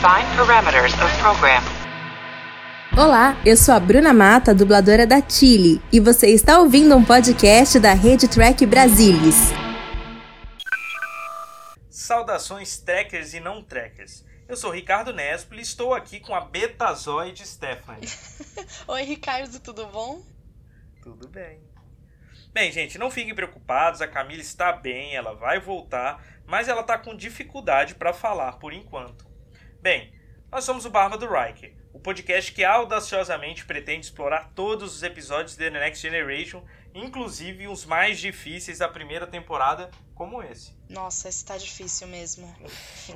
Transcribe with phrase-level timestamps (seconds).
[0.00, 1.62] Define parameters of program.
[2.96, 7.78] Olá, eu sou a Bruna Mata, dubladora da Chile, e você está ouvindo um podcast
[7.78, 9.36] da Rede Track Brasilis.
[11.90, 14.24] Saudações trackers e não trackers.
[14.48, 18.08] Eu sou Ricardo Nespoli e estou aqui com a Betazoide Stephanie.
[18.88, 20.22] Oi, Ricardo, tudo bom?
[21.02, 21.60] Tudo bem.
[22.54, 26.96] Bem, gente, não fiquem preocupados, a Camila está bem, ela vai voltar, mas ela está
[26.96, 29.29] com dificuldade para falar por enquanto.
[29.82, 30.12] Bem,
[30.52, 35.56] nós somos o Barba do Riker, o podcast que audaciosamente pretende explorar todos os episódios
[35.56, 36.62] de The Next Generation,
[36.94, 40.74] inclusive os mais difíceis da primeira temporada, como esse.
[40.86, 42.54] Nossa, esse tá difícil mesmo.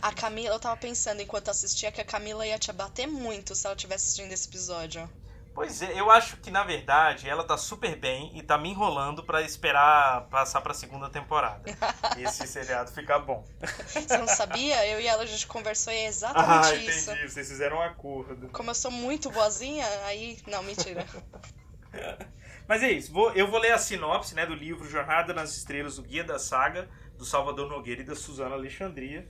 [0.00, 3.66] A Camila, eu tava pensando enquanto assistia que a Camila ia te abater muito se
[3.66, 5.06] ela tivesse assistindo esse episódio.
[5.54, 9.22] Pois é, eu acho que na verdade ela tá super bem e tá me enrolando
[9.22, 11.62] para esperar passar pra segunda temporada.
[12.18, 13.44] esse seriado ficar bom.
[13.86, 14.84] Você não sabia?
[14.88, 17.10] Eu e ela a gente conversou e é exatamente ah, isso.
[17.12, 17.30] entendi.
[17.30, 18.48] Vocês fizeram um acordo.
[18.48, 20.38] Como eu sou muito boazinha, aí.
[20.48, 21.06] Não, mentira.
[22.66, 25.98] Mas é isso, vou, eu vou ler a sinopse né, do livro Jornada nas Estrelas,
[25.98, 29.28] o Guia da Saga, do Salvador Nogueira e da Suzana Alexandria,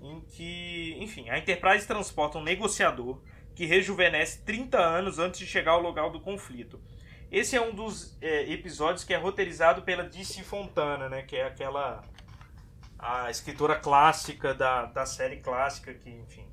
[0.00, 3.22] em que, enfim, a Enterprise transporta um negociador
[3.54, 6.80] que rejuvenesce 30 anos antes de chegar ao local do conflito.
[7.30, 11.46] Esse é um dos é, episódios que é roteirizado pela DC Fontana, né, que é
[11.46, 12.02] aquela
[12.98, 16.48] a escritora clássica da, da série clássica que, enfim.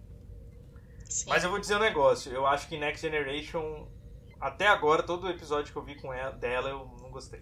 [1.05, 1.29] Sim.
[1.29, 3.87] Mas eu vou dizer um negócio, eu acho que Next Generation
[4.41, 7.41] até agora todo episódio que eu vi com ela, dela eu não gostei.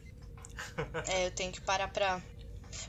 [1.07, 2.21] É, eu tenho que parar pra.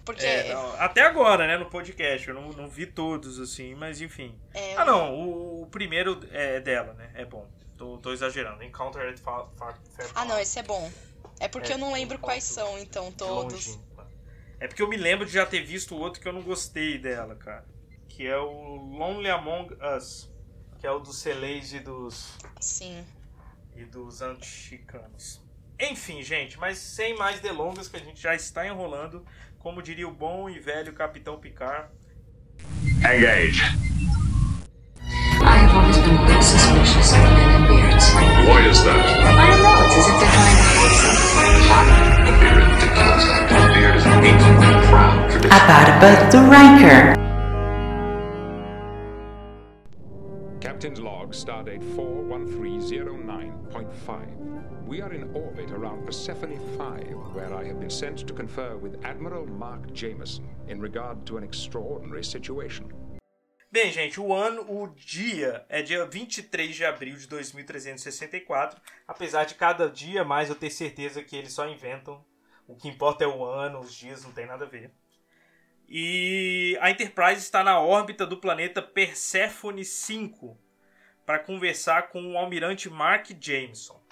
[0.05, 0.25] Porque.
[0.25, 2.29] É, não, até agora, né, no podcast.
[2.29, 4.39] Eu não, não vi todos, assim, mas enfim.
[4.55, 7.11] É, Ah, não, o, o primeiro é dela, né?
[7.15, 7.49] É bom.
[7.77, 8.63] Tô, tô exagerando.
[8.63, 10.91] Encounter at Fa Fa Fair Ah, não, esse é bom.
[11.39, 13.67] É porque É, eu não lembro quais são, então, todos.
[13.69, 13.81] Longe.
[14.59, 16.99] É porque eu me lembro de já ter visto o outro que eu não gostei
[16.99, 17.65] dela, cara.
[18.09, 20.31] Que é o Lonely Among Us.
[20.79, 23.03] Que é o dos Celeis e dos, Sim.
[23.75, 25.41] e dos antichicanos.
[25.79, 29.25] Enfim, gente, mas sem mais delongas, que a gente já está enrolando,
[29.61, 31.89] como diria o bom e velho Capitão Picard.
[33.05, 33.63] Engage.
[35.43, 38.13] I have always been a bit suspicious of men in beards.
[38.49, 38.97] Why is that?
[38.97, 42.25] I don't know, it's as if they're trying to hide something.
[42.25, 43.25] Don't be ridiculous.
[43.29, 45.53] A beard is an ancient, proud tradition.
[45.53, 47.20] A barba do Riker.
[50.81, 54.87] Captain's log, stardate 41309.5.
[54.87, 58.99] We are in orbit around Persephone 5, where I have been sent to confer with
[59.05, 62.91] Admiral Mark Jameson in regard to an extraordinary situation.
[63.71, 68.81] Bem, gente, o ano, o dia é dia 23 de abril de 2364.
[69.07, 72.25] Apesar de cada dia mais eu ter certeza que eles só inventam.
[72.67, 74.91] O que importa é o ano, os dias não tem nada a ver.
[75.87, 80.70] E a Enterprise está na órbita do planeta Persephone 5
[81.31, 84.03] para conversar com o almirante Mark Jameson.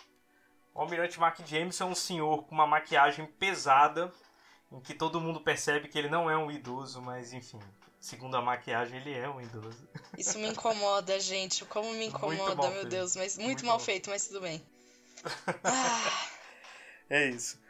[0.73, 4.13] O almirante Mark Jameson é um senhor com uma maquiagem pesada,
[4.71, 7.59] em que todo mundo percebe que ele não é um idoso, mas enfim,
[7.99, 9.89] segundo a maquiagem ele é um idoso.
[10.17, 11.65] Isso me incomoda, gente.
[11.65, 12.89] Como me incomoda, meu feito.
[12.89, 13.17] Deus.
[13.17, 14.65] Mas muito, Muito mal feito, mas tudo bem.
[15.65, 16.29] Ah,
[17.11, 17.61] É isso.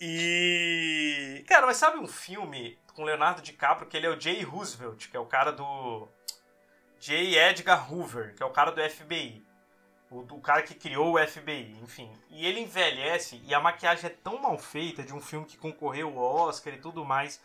[0.00, 1.44] E.
[1.48, 4.44] Cara, mas sabe um filme com Leonardo DiCaprio que ele é o J.
[4.44, 6.08] Roosevelt, que é o cara do.
[7.02, 7.36] J.
[7.36, 9.44] Edgar Hoover, que é o cara do FBI.
[10.08, 12.08] O, o cara que criou o FBI, enfim.
[12.30, 16.16] E ele envelhece e a maquiagem é tão mal feita de um filme que concorreu
[16.16, 17.40] ao Oscar e tudo mais,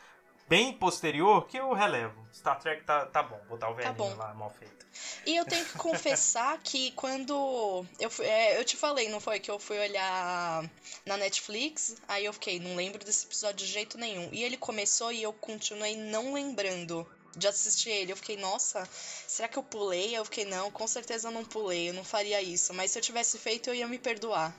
[0.48, 2.24] bem posterior, que eu relevo.
[2.32, 4.16] Star Trek tá, tá bom, botar o velhinho bom.
[4.16, 4.86] lá mal feito.
[5.26, 9.40] E eu tenho que confessar que quando eu fui, é, eu te falei, não foi
[9.40, 10.70] que eu fui olhar
[11.04, 14.30] na Netflix, aí eu fiquei, não lembro desse episódio de jeito nenhum.
[14.32, 18.12] E ele começou e eu continuei não lembrando de assistir ele.
[18.12, 20.18] Eu fiquei, nossa, será que eu pulei?
[20.18, 22.74] Eu fiquei, não, com certeza eu não pulei, eu não faria isso.
[22.74, 24.54] Mas se eu tivesse feito, eu ia me perdoar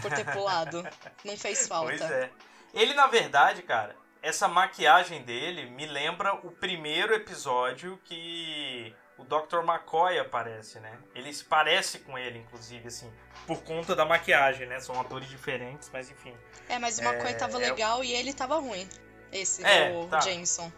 [0.00, 0.86] por ter pulado.
[1.24, 1.88] Não fez falta.
[1.96, 2.30] Pois é.
[2.74, 9.58] Ele, na verdade, cara, essa maquiagem dele me lembra o primeiro episódio que o Dr.
[9.64, 10.98] McCoy aparece, né?
[11.14, 13.10] Ele se parece com ele, inclusive, assim,
[13.46, 14.80] por conta da maquiagem, né?
[14.80, 16.34] São atores diferentes, mas enfim.
[16.68, 18.86] É, mas o McCoy tava é- legal e ele tava ruim.
[19.32, 20.20] Esse, É, o tá.
[20.20, 20.70] Jameson.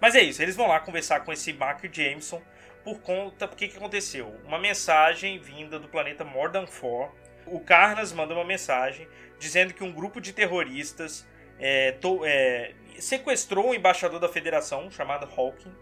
[0.00, 2.42] Mas é isso, eles vão lá conversar com esse Mark Jameson
[2.82, 3.46] por conta.
[3.46, 4.34] Porque que aconteceu?
[4.44, 7.12] Uma mensagem vinda do planeta Mordan 4.
[7.46, 9.06] O Carnas manda uma mensagem
[9.38, 11.26] dizendo que um grupo de terroristas
[11.58, 15.72] é, to- é, sequestrou um embaixador da federação chamado Hawking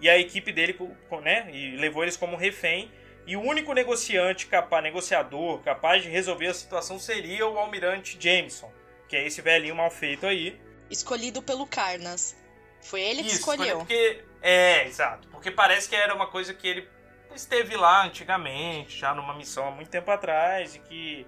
[0.00, 0.76] e a equipe dele
[1.22, 2.90] né, e levou eles como refém.
[3.24, 8.70] E o único negociante capaz, negociador capaz de resolver a situação seria o almirante Jameson,
[9.08, 10.60] que é esse velhinho mal feito aí.
[10.90, 12.36] Escolhido pelo Carnas.
[12.82, 13.78] Foi ele que Isso, escolheu.
[13.78, 15.28] Porque, é, exato.
[15.28, 16.88] Porque parece que era uma coisa que ele
[17.34, 21.26] esteve lá antigamente, já numa missão há muito tempo atrás, e que,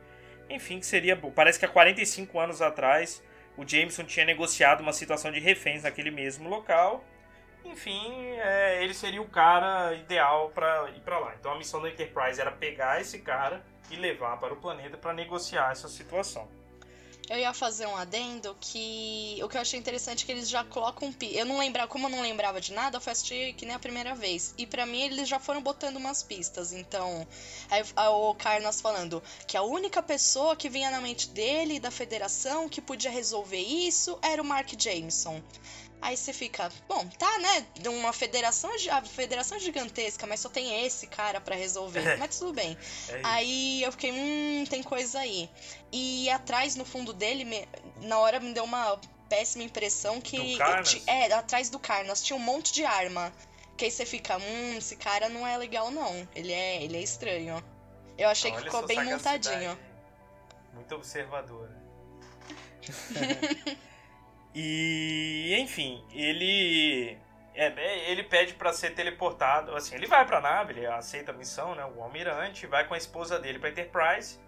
[0.51, 1.17] enfim, que seria.
[1.17, 3.23] Parece que há 45 anos atrás
[3.57, 7.05] o Jameson tinha negociado uma situação de reféns naquele mesmo local.
[7.65, 11.35] Enfim, é, ele seria o cara ideal para ir para lá.
[11.39, 15.15] Então a missão da Enterprise era pegar esse cara e levar para o planeta para
[15.15, 16.49] negociar essa situação.
[17.29, 20.63] Eu ia fazer um adendo que o que eu achei interessante é que eles já
[20.63, 21.35] colocam pi.
[21.35, 23.79] Eu não lembrava, como eu não lembrava de nada, eu fui assistir que nem a
[23.79, 24.55] primeira vez.
[24.59, 26.73] E para mim eles já foram botando umas pistas.
[26.73, 27.27] Então,
[27.71, 32.69] aí, o Carlos falando que a única pessoa que vinha na mente dele da federação
[32.69, 35.43] que podia resolver isso era o Mark Jameson.
[36.07, 37.67] Aí você fica, bom, tá, né?
[37.89, 42.07] Uma federação, a federação gigantesca, mas só tem esse cara para resolver.
[42.07, 42.17] É.
[42.17, 42.77] Mas tudo bem.
[43.09, 45.49] É aí eu fiquei, hum, tem coisa aí.
[45.91, 47.67] E atrás, no fundo dele, me-
[48.03, 50.59] na hora me deu uma péssima impressão que.
[51.07, 53.33] É, atrás do Carnas tinha um monte de arma.
[53.75, 56.29] Que aí você fica, hum, esse cara não é legal, não.
[56.35, 57.65] Ele é, ele é estranho.
[58.19, 59.79] Eu achei que Olha ficou sua bem sagacidade montadinho.
[60.75, 61.75] Muito observadora.
[64.55, 67.19] e, enfim, ele.
[67.55, 69.75] é, é, ele pede pra ser teleportado.
[69.75, 71.85] Assim, ele vai pra nave, ele aceita a missão, né?
[71.85, 74.39] O almirante, vai com a esposa dele pra Enterprise.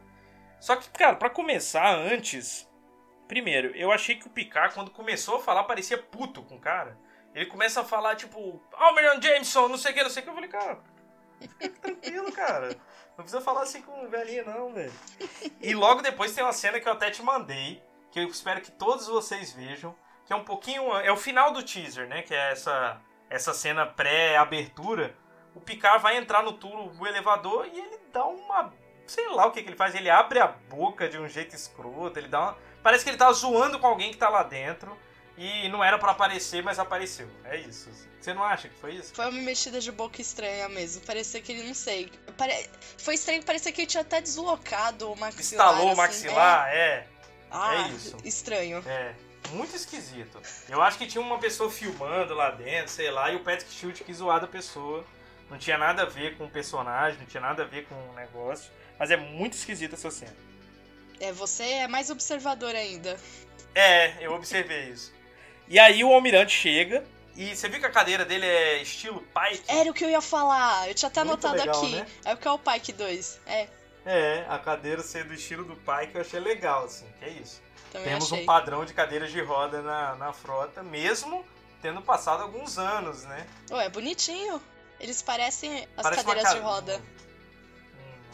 [0.61, 2.71] Só que, cara, pra começar antes.
[3.27, 6.97] Primeiro, eu achei que o Picard, quando começou a falar, parecia puto com o cara.
[7.35, 10.31] Ele começa a falar, tipo, Almirante Jameson, não sei o que, não sei o que.
[10.31, 10.79] Eu falei, cara,
[11.41, 12.69] fica tranquilo, cara.
[13.17, 14.93] Não precisa falar assim com o velhinho, não, velho.
[15.61, 17.83] E logo depois tem uma cena que eu até te mandei,
[18.17, 20.91] que eu espero que todos vocês vejam, que é um pouquinho.
[20.97, 22.23] É o final do teaser, né?
[22.23, 22.99] Que é essa,
[23.29, 25.15] essa cena pré-abertura.
[25.55, 28.73] O Picard vai entrar no turbo elevador e ele dá uma.
[29.07, 29.95] Sei lá o que, que ele faz.
[29.95, 32.19] Ele abre a boca de um jeito escroto.
[32.19, 32.59] Ele dá uma.
[32.83, 34.97] Parece que ele tá zoando com alguém que tá lá dentro.
[35.37, 37.29] E não era pra aparecer, mas apareceu.
[37.45, 37.91] É isso.
[38.19, 39.15] Você não acha que foi isso?
[39.15, 41.03] Foi uma mexida de boca estranha mesmo.
[41.03, 42.11] Parecia que ele, não sei.
[42.39, 42.69] Pare...
[42.97, 45.69] Foi estranho, parecia que ele tinha até deslocado o maxilar.
[45.69, 46.75] Instalou o assim, maxilar, é.
[46.75, 47.07] É,
[47.51, 48.17] Ah, É isso.
[48.25, 48.83] Estranho.
[48.87, 49.15] É,
[49.51, 50.41] muito esquisito.
[50.69, 54.01] Eu acho que tinha uma pessoa filmando lá dentro, sei lá, e o Patrick Stewart
[54.03, 55.05] quis zoar da pessoa.
[55.51, 58.13] Não tinha nada a ver com o personagem, não tinha nada a ver com o
[58.15, 58.71] negócio.
[58.99, 60.35] Mas é muito esquisita essa cena.
[61.21, 63.17] É, você é mais observador ainda.
[63.75, 65.15] É, eu observei isso.
[65.69, 67.05] E aí o almirante chega,
[67.37, 69.63] e você viu que a cadeira dele é estilo Pike?
[69.69, 70.89] Era o que eu ia falar.
[70.89, 71.95] Eu tinha até Muito anotado legal, aqui.
[71.97, 72.07] né?
[72.25, 73.41] É o que é o Pike 2.
[73.47, 73.69] É,
[74.07, 77.61] É, a cadeira ser do estilo do Pike eu achei legal, assim, que é isso.
[77.93, 78.43] também Temos achei.
[78.43, 81.45] um padrão de cadeiras de roda na, na frota, mesmo
[81.83, 83.47] tendo passado alguns anos, né?
[83.71, 84.63] Ué, é bonitinho.
[85.01, 87.03] Eles parecem as Parece cadeiras ca- de roda.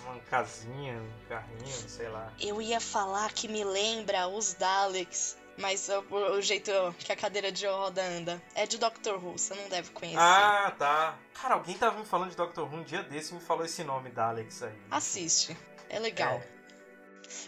[0.06, 2.30] um- Uma casinha, um carrinho, sei lá.
[2.38, 5.36] Eu ia falar que me lembra os Daleks.
[5.58, 8.42] Mas o, o jeito que a cadeira de roda anda.
[8.54, 10.18] É de Doctor Who, você não deve conhecer.
[10.18, 11.18] Ah, tá.
[11.34, 13.84] Cara, alguém tava me falando de Doctor Who um dia desse e me falou esse
[13.84, 14.78] nome da Alex aí.
[14.90, 15.56] Assiste.
[15.88, 16.34] É legal.
[16.34, 16.48] É.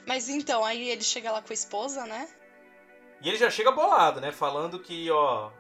[0.07, 2.29] Mas então, aí ele chega lá com a esposa, né?
[3.23, 4.33] E ele já chega bolado, né?
[4.33, 5.51] Falando que, ó,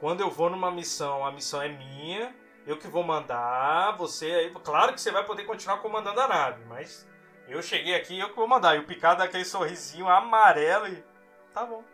[0.00, 2.34] quando eu vou numa missão, a missão é minha,
[2.66, 4.50] eu que vou mandar, você aí.
[4.64, 7.06] Claro que você vai poder continuar comandando a nave, mas
[7.48, 8.76] eu cheguei aqui eu que vou mandar.
[8.76, 11.04] E o Picard dá aquele sorrisinho amarelo e.
[11.52, 11.84] Tá bom.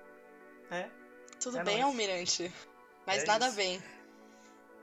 [0.71, 0.89] É.
[1.41, 1.87] Tudo É bem, nóis.
[1.87, 2.53] almirante.
[3.07, 3.57] Mas É nada isso.
[3.57, 3.83] bem.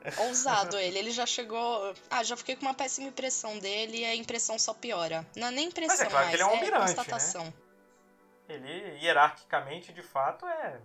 [0.28, 1.94] Ousado ele, ele já chegou.
[2.10, 5.26] Ah, já fiquei com uma péssima impressão dele e a impressão só piora.
[5.36, 6.94] Não é nem impressão, Mas é claro que ele é um mais, almirante, né?
[6.96, 7.54] constatação.
[8.48, 10.80] Ele, hierarquicamente, de fato, é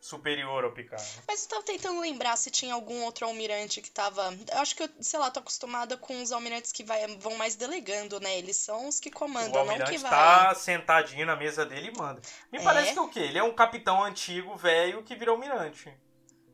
[0.00, 1.04] superior ao Picard.
[1.26, 4.32] Mas eu tava tentando lembrar se tinha algum outro almirante que tava.
[4.52, 7.56] Eu acho que eu, sei lá, tô acostumada com os almirantes que vai, vão mais
[7.56, 8.38] delegando, né?
[8.38, 10.10] Eles são os que O comandam, não almirante que vai.
[10.10, 12.20] tá sentadinho na mesa dele e manda.
[12.52, 12.62] Me É?
[12.62, 13.20] parece que é o quê?
[13.20, 15.92] Ele é um capitão antigo, velho, que virou almirante.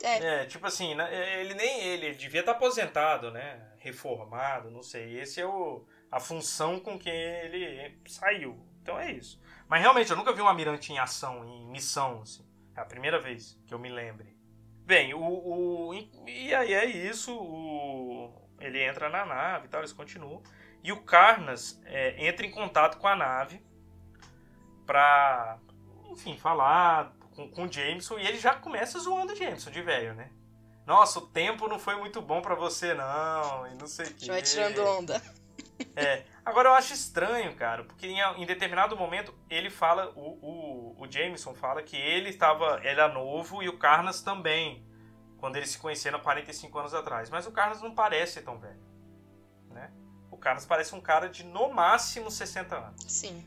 [0.03, 3.61] É, É, tipo assim, né, ele nem ele, ele devia estar aposentado, né?
[3.79, 5.19] Reformado, não sei.
[5.21, 8.59] Esse é o, a função com que ele saiu.
[8.83, 9.41] Então é isso.
[9.69, 12.45] Mas realmente, eu nunca vi um almirante em ação, em missão, assim.
[12.77, 14.37] É a primeira vez que eu me lembre.
[14.85, 15.95] Bem, o, o
[16.27, 17.35] e aí é isso.
[17.35, 20.43] O, ele entra na nave e tal, eles continuam.
[20.83, 23.65] E o Carnas é, entra em contato com a nave
[24.85, 25.59] pra,
[26.11, 28.19] enfim, falar com, com o Jameson.
[28.19, 30.31] E ele já começa zoando o Jameson de velho, né?
[30.87, 33.67] Nossa, o tempo não foi muito bom pra você, não.
[33.69, 34.27] E não sei o que.
[34.27, 35.23] já vai tirando onda.
[35.97, 36.25] É.
[36.45, 41.11] Agora eu acho estranho, cara, porque em, em determinado momento ele fala, o, o, o
[41.11, 44.85] Jameson fala que ele estava, ele era novo e o Carnas também,
[45.39, 47.31] quando eles se conheceram há 45 anos atrás.
[47.31, 48.81] Mas o Carnas não parece tão velho,
[49.71, 49.91] né?
[50.31, 53.45] O Carnas parece um cara de no máximo 60 anos, Sim,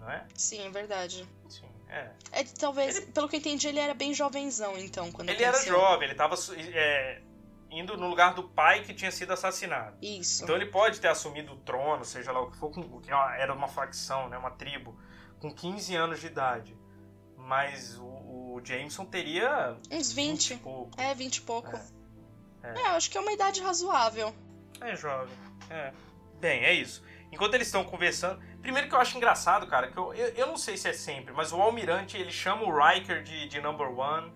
[0.00, 0.26] não é?
[0.34, 1.28] sim, é verdade.
[1.48, 2.10] Sim, é.
[2.32, 6.04] É, talvez, pelo que eu entendi, ele era bem jovenzão, então, quando Ele era jovem,
[6.04, 6.36] ele estava
[7.78, 9.96] indo no lugar do pai que tinha sido assassinado.
[10.00, 10.44] Isso.
[10.44, 13.52] Então ele pode ter assumido o trono, seja lá o que for, com, que era
[13.52, 14.98] uma facção, né, uma tribo,
[15.40, 16.76] com 15 anos de idade.
[17.36, 20.50] Mas o, o Jameson teria Uns 20.
[20.50, 21.00] e pouco.
[21.00, 21.76] É, 20 e pouco.
[21.76, 21.84] É.
[22.62, 24.34] É, eu acho que é uma idade razoável.
[24.80, 25.34] É jovem.
[25.68, 25.92] É.
[26.40, 27.02] Bem, é isso.
[27.30, 28.40] Enquanto eles estão conversando.
[28.62, 31.34] Primeiro que eu acho engraçado, cara, que eu, eu, eu não sei se é sempre,
[31.34, 34.32] mas o Almirante ele chama o Riker de, de number one.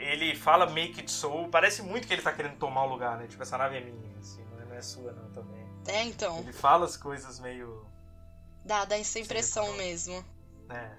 [0.00, 1.48] Ele fala make it so.
[1.50, 3.26] Parece muito que ele tá querendo tomar o lugar, né?
[3.26, 5.60] Tipo, essa nave é minha, assim, não é, não é sua não também.
[5.86, 6.38] É, então.
[6.38, 7.86] Ele fala as coisas meio.
[8.64, 10.24] Dá, dá essa impressão Sim, mesmo.
[10.68, 10.96] né?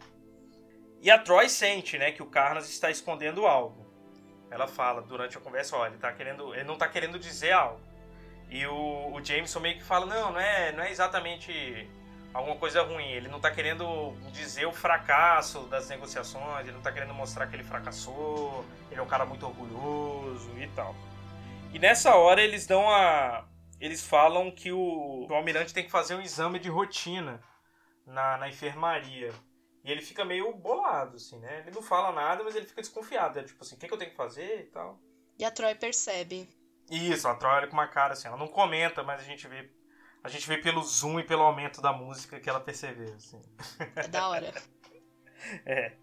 [1.01, 3.87] E a Troy sente, né, que o Carnas está escondendo algo.
[4.51, 7.81] Ela fala durante a conversa, ó, ele tá querendo, ele não tá querendo dizer algo.
[8.49, 11.89] E o, o Jameson meio que fala, não, não é, não é exatamente
[12.33, 13.09] alguma coisa ruim.
[13.11, 17.55] Ele não tá querendo dizer o fracasso das negociações, ele não tá querendo mostrar que
[17.55, 20.95] ele fracassou, ele é um cara muito orgulhoso e tal.
[21.73, 23.45] E nessa hora eles dão a.
[23.79, 27.41] Eles falam que o, o almirante tem que fazer um exame de rotina
[28.05, 29.31] na, na enfermaria.
[29.83, 31.61] E ele fica meio bolado, assim, né?
[31.61, 33.39] Ele não fala nada, mas ele fica desconfiado.
[33.39, 34.99] É tipo assim, o que, que eu tenho que fazer e tal.
[35.39, 36.47] E a Troy percebe.
[36.89, 39.71] Isso, a Troy olha com uma cara assim, ela não comenta, mas a gente vê.
[40.23, 43.41] A gente vê pelo zoom e pelo aumento da música que ela percebeu, assim.
[43.95, 44.53] É da hora.
[45.65, 45.93] É.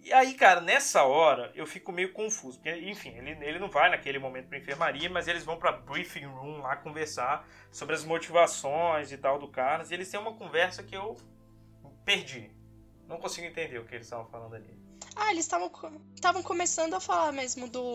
[0.00, 2.58] E aí, cara, nessa hora eu fico meio confuso.
[2.58, 6.24] Porque, enfim, ele, ele não vai naquele momento pra enfermaria, mas eles vão pra briefing
[6.24, 9.90] room lá conversar sobre as motivações e tal do Carlos.
[9.90, 11.14] E eles têm uma conversa que eu
[12.06, 12.50] perdi.
[13.06, 14.74] Não consigo entender o que eles estavam falando ali.
[15.14, 15.70] Ah, eles estavam
[16.14, 17.92] estavam começando a falar mesmo do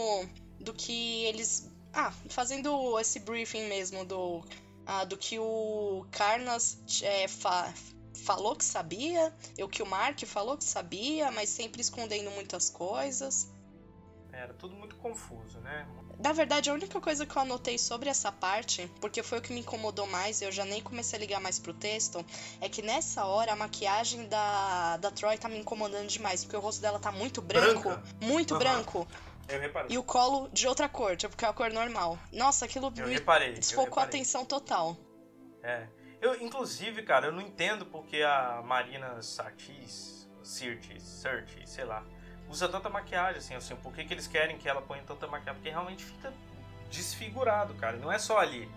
[0.60, 4.44] do que eles ah, fazendo esse briefing mesmo do
[4.86, 7.74] ah, do que o Carnas é, fa-
[8.24, 12.70] falou que sabia, e o que o Mark falou que sabia, mas sempre escondendo muitas
[12.70, 13.50] coisas.
[14.32, 15.88] Era tudo muito confuso, né?
[16.20, 19.52] Na verdade, a única coisa que eu anotei sobre essa parte, porque foi o que
[19.52, 22.24] me incomodou mais, e eu já nem comecei a ligar mais pro texto,
[22.60, 26.60] é que nessa hora a maquiagem da, da Troy tá me incomodando demais, porque o
[26.60, 28.04] rosto dela tá muito branco, Branca?
[28.22, 28.60] muito Aham.
[28.60, 29.08] branco,
[29.52, 29.88] Eu reparei.
[29.92, 32.18] e o colo de outra cor, tipo, que é a cor normal.
[32.32, 33.50] Nossa, aquilo Eu me reparei.
[33.50, 34.10] eu desfocou a reparei.
[34.10, 34.96] atenção total.
[35.64, 35.88] É.
[36.22, 42.04] Eu, inclusive, cara, eu não entendo porque a Marina Sirtis, Sirtis, Sirtis, sei lá,
[42.50, 45.56] usa tanta maquiagem, assim, assim, por que, que eles querem que ela ponha tanta maquiagem?
[45.56, 46.32] Porque realmente fica
[46.92, 48.70] desfigurado, cara, não é só ali.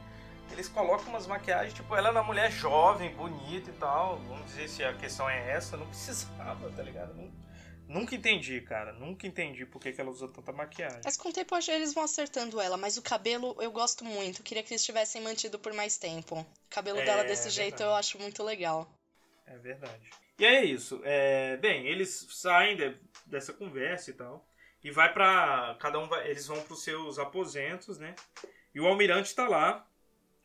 [0.51, 4.69] Eles colocam umas maquiagens, tipo, ela é uma mulher jovem, bonita e tal, vamos dizer
[4.69, 7.15] se a questão é essa, não precisava, tá ligado?
[7.15, 7.33] Nun-
[7.87, 11.01] Nunca entendi, cara, nunca entendi por que, que ela usa tanta maquiagem.
[11.05, 14.43] Mas com o tempo eles vão acertando ela, mas o cabelo eu gosto muito.
[14.43, 16.41] Queria que eles tivessem mantido por mais tempo.
[16.41, 18.89] O cabelo É, dela desse é jeito eu acho muito legal.
[19.47, 20.11] É verdade.
[20.39, 21.01] E aí é isso.
[21.05, 24.45] É, bem, eles saem de- dessa conversa e tal.
[24.83, 25.77] E vai pra.
[25.79, 26.29] Cada um vai.
[26.29, 28.15] Eles vão pros seus aposentos, né?
[28.75, 29.87] E o almirante tá lá.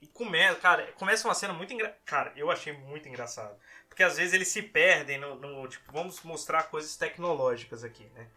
[0.02, 0.60] E começa.
[0.60, 2.00] Cara, começa uma cena muito engraçada.
[2.06, 3.58] Cara, eu achei muito engraçado.
[4.00, 5.68] Porque às vezes eles se perdem no, no.
[5.68, 8.28] Tipo, vamos mostrar coisas tecnológicas aqui, né?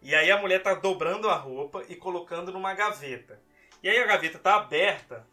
[0.00, 3.38] E aí a mulher tá dobrando a roupa e colocando numa gaveta.
[3.82, 5.26] E aí a gaveta tá aberta.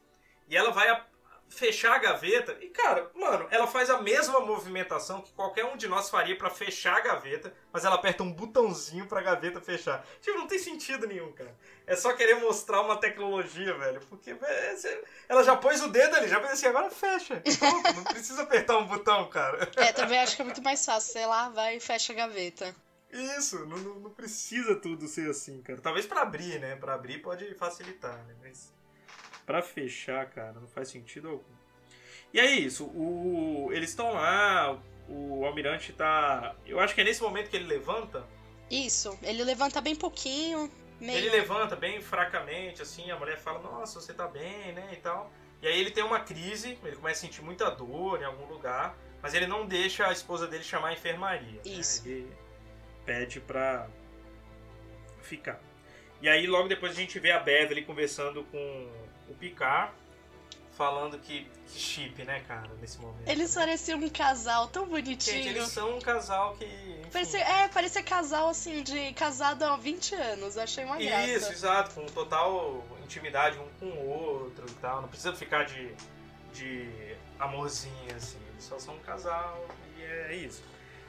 [0.50, 1.06] E ela vai a-
[1.48, 2.58] fechar a gaveta.
[2.60, 6.50] E, cara, mano, ela faz a mesma movimentação que qualquer um de nós faria pra
[6.50, 10.06] fechar a gaveta, mas ela aperta um botãozinho pra gaveta fechar.
[10.20, 11.56] Tipo, não tem sentido nenhum, cara.
[11.88, 14.02] É só querer mostrar uma tecnologia, velho.
[14.10, 17.42] Porque velho, você- ela já pôs o dedo ali, já fez assim, agora fecha.
[17.58, 19.72] Pronto, não precisa apertar um botão, cara.
[19.78, 22.76] É, também acho que é muito mais fácil, sei lá, vai e fecha a gaveta.
[23.10, 25.80] Isso, não, não, precisa tudo ser assim, cara.
[25.80, 26.76] Talvez pra abrir, né?
[26.76, 28.36] Pra abrir pode facilitar, né?
[28.44, 28.74] Mas
[29.46, 31.56] pra fechar, cara, não faz sentido algum.
[32.34, 34.78] E aí, isso, o, eles estão lá,
[35.08, 36.54] o almirante tá.
[36.66, 38.28] Eu acho que é nesse momento que ele levanta.
[38.70, 41.18] Isso, ele levanta bem pouquinho, meio.
[41.18, 44.90] Ele levanta bem fracamente, assim, a mulher fala, nossa, você tá bem, né?
[44.94, 45.32] E tal.
[45.62, 48.96] E aí ele tem uma crise, ele começa a sentir muita dor em algum lugar,
[49.22, 51.54] mas ele não deixa a esposa dele chamar a enfermaria.
[51.54, 51.62] né?
[51.66, 52.08] Isso.
[52.08, 52.32] Ele
[53.06, 53.88] pede pra
[55.22, 55.60] ficar.
[56.22, 58.92] E aí logo depois a gente vê a Beverly conversando com
[59.30, 59.92] o Picard,
[60.78, 63.28] falando que, que chip, né, cara, nesse momento.
[63.28, 63.62] Eles né?
[63.66, 65.38] pareciam um casal tão bonitinho.
[65.44, 66.66] Gente, eles são um casal que.
[66.66, 70.58] enfim, Parecia, é, parecia casal assim, de casado há 20 anos.
[70.58, 71.26] Achei uma graça.
[71.28, 75.02] Isso, exato, com total intimidade um com o outro e tal.
[75.02, 75.92] Não precisa ficar de,
[76.54, 78.38] de amorzinho, assim.
[78.52, 79.66] Eles só são um casal
[79.98, 80.62] e é isso.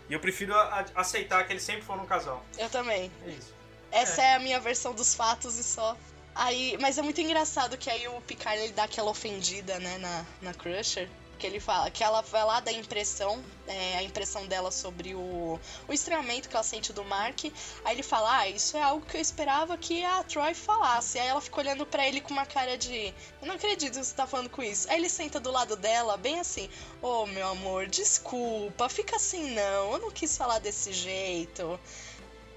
[0.08, 2.42] E eu prefiro a- a- aceitar que eles sempre foram um casal.
[2.56, 3.12] Eu também.
[3.26, 3.54] É isso.
[3.92, 4.34] Essa é.
[4.34, 5.94] a minha versão dos fatos e só.
[6.38, 10.25] Aí, mas é muito engraçado que aí o Picard ele dá aquela ofendida, né, na,
[10.40, 11.11] na Crusher.
[11.37, 15.59] Que ele fala que ela vai lá dar impressão, é, a impressão dela sobre o,
[15.88, 17.45] o estranhamento que ela sente do Mark.
[17.85, 21.18] Aí ele fala: Ah, isso é algo que eu esperava que a Troy falasse.
[21.18, 24.14] Aí ela fica olhando para ele com uma cara de: Eu não acredito que você
[24.14, 24.88] tá falando com isso.
[24.90, 26.68] Aí ele senta do lado dela, bem assim:
[27.02, 31.78] Ô oh, meu amor, desculpa, fica assim não, eu não quis falar desse jeito.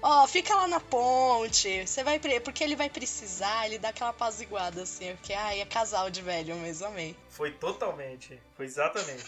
[0.02, 1.86] Ó, oh, fica lá na ponte.
[1.86, 6.10] Você vai porque ele vai precisar, ele dá aquela apaziguada assim, porque ai, é casal
[6.10, 7.16] de velho mesmo, amei.
[7.28, 9.24] Foi totalmente, foi exatamente.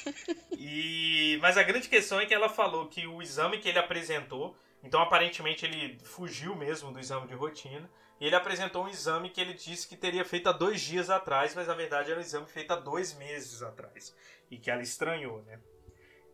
[0.59, 4.57] e mas a grande questão é que ela falou que o exame que ele apresentou,
[4.83, 7.89] então aparentemente ele fugiu mesmo do exame de rotina.
[8.21, 11.55] E ele apresentou um exame que ele disse que teria feito há dois dias atrás,
[11.55, 14.15] mas na verdade era um exame feito há dois meses atrás.
[14.51, 15.59] E que ela estranhou, né?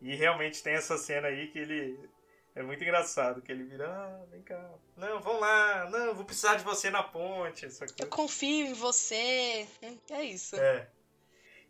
[0.01, 2.09] E realmente tem essa cena aí que ele
[2.53, 4.61] é muito engraçado que ele vira, ah, vem cá.
[4.97, 5.89] Não, vamos lá.
[5.89, 7.65] Não, vou precisar de você na ponte.
[7.65, 7.95] Essa coisa.
[7.97, 9.67] Eu confio em você.
[10.09, 10.55] É isso.
[10.57, 10.87] É.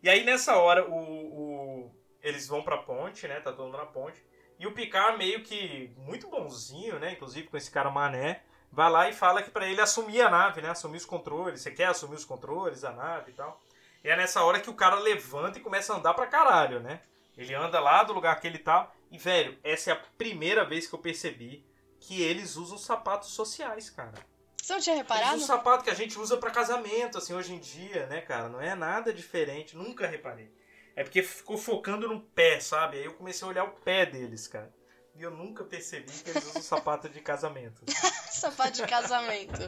[0.02, 3.40] E aí nessa hora o, o, eles vão pra ponte, né?
[3.40, 4.24] Tá todo mundo na ponte.
[4.58, 7.14] E o Picard meio que muito bonzinho, né?
[7.14, 10.62] Inclusive com esse cara mané, vai lá e fala que para ele assumir a nave,
[10.62, 10.70] né?
[10.70, 11.62] Assumir os controles.
[11.62, 13.60] Você quer assumir os controles da nave e tal.
[14.04, 17.02] E é nessa hora que o cara levanta e começa a andar pra caralho, né?
[17.38, 18.92] Ele anda lá do lugar que ele tá.
[19.12, 21.66] E, velho, essa é a primeira vez que eu percebi
[22.00, 24.14] que eles usam sapatos sociais, cara.
[24.62, 25.34] Você não tinha reparado?
[25.34, 28.48] Eles usam sapato que a gente usa para casamento, assim, hoje em dia, né, cara?
[28.48, 29.76] Não é nada diferente.
[29.76, 30.52] Nunca reparei.
[30.96, 32.98] É porque ficou focando no pé, sabe?
[32.98, 34.74] Aí eu comecei a olhar o pé deles, cara.
[35.16, 37.84] E eu nunca percebi que eles usam sapato de casamento.
[38.32, 39.60] sapato de casamento.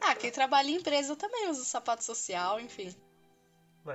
[0.00, 2.94] Ah, quem trabalha em empresa também usa sapato social, enfim.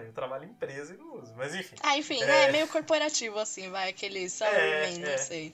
[0.01, 1.75] Eu trabalho em empresa e não uso, mas enfim.
[1.81, 5.11] Ah, enfim, é, é meio corporativo, assim, vai, aquele salaryman, é, é.
[5.11, 5.53] não sei.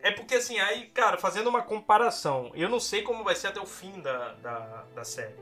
[0.00, 3.60] É porque, assim, aí, cara, fazendo uma comparação, eu não sei como vai ser até
[3.60, 4.58] o fim da, da,
[4.94, 5.34] da série,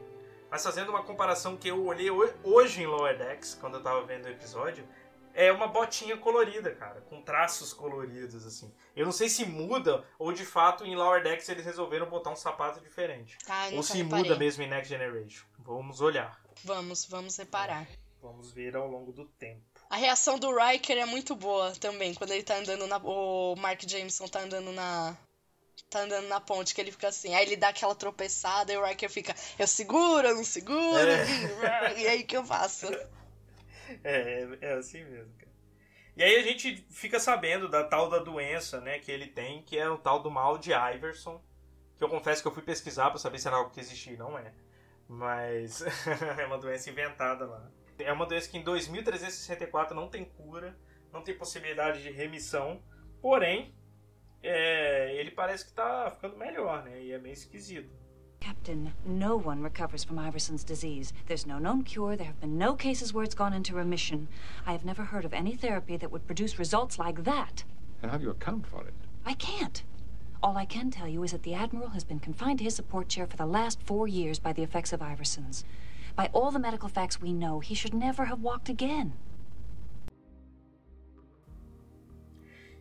[0.50, 4.26] mas fazendo uma comparação que eu olhei hoje em Lower Decks, quando eu tava vendo
[4.26, 4.86] o episódio,
[5.34, 8.72] é uma botinha colorida, cara, com traços coloridos, assim.
[8.94, 12.36] Eu não sei se muda ou de fato em Lower Decks eles resolveram botar um
[12.36, 13.36] sapato diferente.
[13.48, 14.24] Ah, ou se reparei.
[14.24, 15.44] muda mesmo em Next Generation.
[15.58, 16.40] Vamos olhar.
[16.62, 17.86] Vamos, vamos reparar.
[18.24, 19.62] Vamos ver ao longo do tempo.
[19.90, 22.96] A reação do Riker é muito boa também, quando ele tá andando na.
[22.96, 25.14] O Mark Jameson tá andando na.
[25.90, 27.34] Tá andando na ponte, que ele fica assim.
[27.34, 32.00] Aí ele dá aquela tropeçada e o Riker fica, eu seguro, eu não seguro, é.
[32.00, 32.87] e aí que eu faço.
[34.02, 35.52] É, é assim mesmo, cara.
[36.16, 39.78] E aí a gente fica sabendo da tal da doença, né, que ele tem, que
[39.78, 41.38] é o tal do mal de Iverson.
[41.98, 44.16] Que eu confesso que eu fui pesquisar para saber se era algo que existia e
[44.16, 44.54] não é.
[45.06, 45.82] Mas
[46.40, 47.70] é uma doença inventada lá.
[47.98, 50.76] É uma doença que em 2364 não tem cura,
[51.12, 52.83] não tem possibilidade de remissão,
[53.22, 53.74] porém,
[54.42, 57.02] é, ele parece que está ficando melhor, né?
[57.02, 57.90] E é meio esquisito.
[58.40, 61.14] Captain, no one recovers from Iverson's disease.
[61.26, 62.14] There's no known cure.
[62.14, 64.28] There have been no cases where it's gone into remission.
[64.66, 67.64] I have never heard of any therapy that would produce results like that.
[68.02, 68.92] And how do you account for it?
[69.24, 69.83] I can't.
[70.42, 73.09] All I can tell you is that the Admiral has been confined to his support
[73.09, 75.64] chair for the last four years by the effects of Iverson's.
[76.16, 79.12] By all the medical facts we know, he should never have walked again.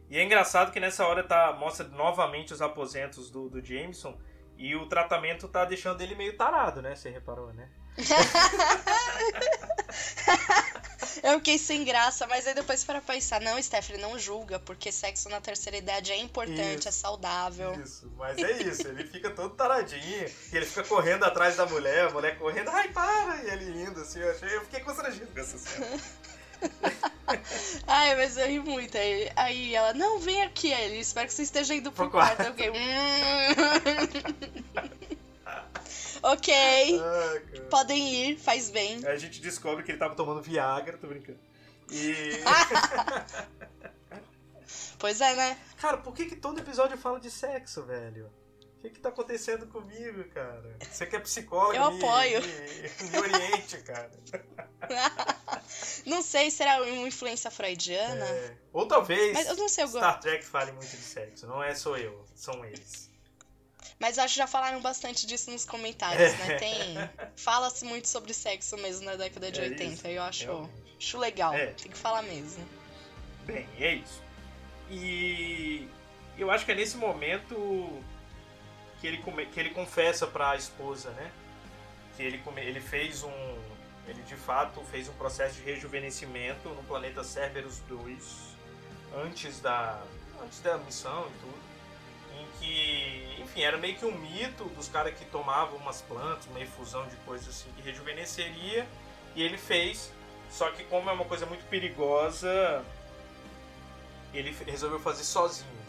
[0.09, 4.15] E é engraçado que nessa hora tá, mostra novamente os aposentos do, do Jameson
[4.55, 6.93] e o tratamento tá deixando ele meio tarado, né?
[6.93, 7.67] Você reparou, né?
[11.23, 15.29] eu fiquei sem graça, mas aí depois para pensar, não, Stephanie, não julga, porque sexo
[15.29, 17.79] na terceira idade é importante, isso, é saudável.
[17.81, 22.07] Isso, mas é isso, ele fica todo taradinho, e ele fica correndo atrás da mulher,
[22.07, 23.43] a mulher correndo, ai, para!
[23.43, 25.99] E ele indo, assim, eu, achei, eu fiquei constrangido com essa cena.
[27.87, 28.97] Ai, mas eu ri muito.
[28.97, 30.73] Aí, aí ela, não, vem aqui.
[30.73, 32.37] Aí ele, espero que você esteja indo pro, pro quarto.
[32.37, 32.49] quarto.
[32.49, 32.73] Eu fiquei, hum.
[36.23, 36.53] Ok.
[37.01, 39.05] Ah, Podem ir, faz bem.
[39.05, 41.39] Aí a gente descobre que ele tava tomando Viagra, tô brincando.
[41.91, 42.41] E.
[44.97, 45.59] pois é, né?
[45.77, 48.31] Cara, por que, que todo episódio fala de sexo, velho?
[48.77, 50.77] O que, que tá acontecendo comigo, cara?
[50.89, 52.41] Você que é psicólogo, Eu me, apoio.
[52.41, 54.11] Me, me oriente, cara.
[56.05, 58.25] não sei, será uma influência freudiana?
[58.25, 58.57] É.
[58.73, 61.47] Ou talvez Mas eu não sei, eu Star Trek fale muito de sexo.
[61.47, 63.12] Não é só eu, são eles.
[64.03, 66.59] Mas acho que já falaram bastante disso nos comentários, né?
[66.59, 67.09] Tem.
[67.37, 69.83] Fala-se muito sobre sexo mesmo na década de é 80.
[69.85, 71.53] Isso, eu acho, acho legal.
[71.53, 71.67] É.
[71.67, 72.67] Tem que falar mesmo.
[73.45, 74.21] Bem, é isso.
[74.91, 75.87] E
[76.37, 78.03] eu acho que é nesse momento
[78.99, 81.31] que ele, que ele confessa para a esposa, né?
[82.17, 83.57] Que ele, ele fez um.
[84.05, 88.21] Ele de fato fez um processo de rejuvenescimento no planeta Cerberus 2
[89.15, 90.03] antes da,
[90.43, 91.62] antes da missão e tudo
[92.63, 97.05] que, enfim, era meio que um mito dos caras que tomavam umas plantas, uma infusão
[97.07, 98.87] de coisas assim que rejuvenesceria,
[99.35, 100.11] e ele fez.
[100.49, 102.83] Só que como é uma coisa muito perigosa,
[104.33, 105.83] ele resolveu fazer sozinho.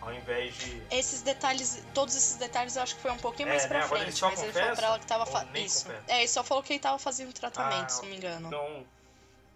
[0.00, 0.82] Ao invés de.
[0.90, 3.68] Esses detalhes, todos esses detalhes eu acho que foi um pouquinho É, mais né?
[3.68, 4.16] pra ele frente.
[4.18, 4.80] só mas ele falou confessa?
[4.80, 5.56] pra ela que tava fazendo.
[5.58, 5.84] Isso.
[5.86, 6.04] confessa?
[6.08, 8.46] É, ele só falou que ele tava fazendo tratamento, Ah, se não me engano.
[8.48, 8.86] Então,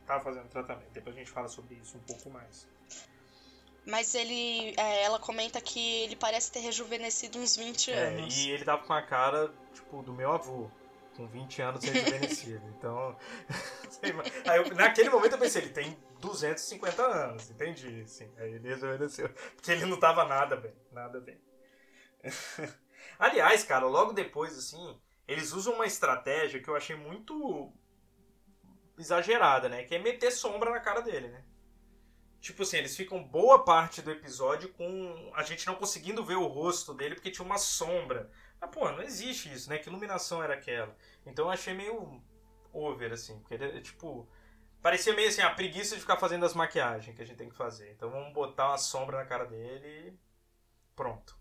[0.06, 0.90] tava fazendo tratamento.
[0.92, 2.66] Depois a gente fala sobre isso um pouco mais.
[3.86, 4.74] Mas ele.
[4.78, 8.36] é, ela comenta que ele parece ter rejuvenescido uns 20 É, anos.
[8.38, 10.70] e ele tava com a cara, tipo, do meu avô.
[11.16, 12.66] Com 20 anos rejuvenescido.
[12.76, 13.16] então.
[14.48, 18.02] Aí eu- naquele momento eu pensei, ele tem 250 anos, entendi.
[18.02, 19.28] Assim, aí ele rejuvenesceu.
[19.28, 20.74] Porque ele não tava nada bem.
[20.90, 21.38] Nada bem.
[23.18, 27.72] Aliás, cara, logo depois, assim, eles usam uma estratégia que eu achei muito
[28.98, 29.84] exagerada, né?
[29.84, 31.44] Que é meter sombra na cara dele, né?
[32.44, 36.46] Tipo assim, eles ficam boa parte do episódio com a gente não conseguindo ver o
[36.46, 38.30] rosto dele porque tinha uma sombra.
[38.60, 39.78] Mas, pô, não existe isso, né?
[39.78, 40.94] Que iluminação era aquela?
[41.24, 42.22] Então eu achei meio
[42.70, 43.38] over, assim.
[43.38, 44.28] Porque, ele, tipo,
[44.82, 47.56] parecia meio assim, a preguiça de ficar fazendo as maquiagens que a gente tem que
[47.56, 47.90] fazer.
[47.92, 50.18] Então vamos botar uma sombra na cara dele e
[50.94, 51.38] pronto.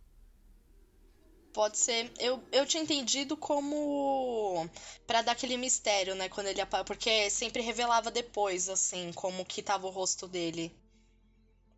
[1.51, 2.13] Pode ser.
[2.17, 4.69] Eu, eu tinha entendido como.
[5.05, 6.29] Pra dar aquele mistério, né?
[6.29, 10.73] Quando ele Porque sempre revelava depois, assim, como que tava o rosto dele.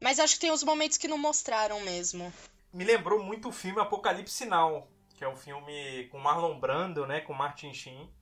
[0.05, 2.31] Mas acho que tem uns momentos que não mostraram mesmo.
[2.71, 7.21] me lembrou muito o filme Apocalipse Now, que é um filme com Marlon Brando, né,
[7.21, 8.13] com Martin Sheen.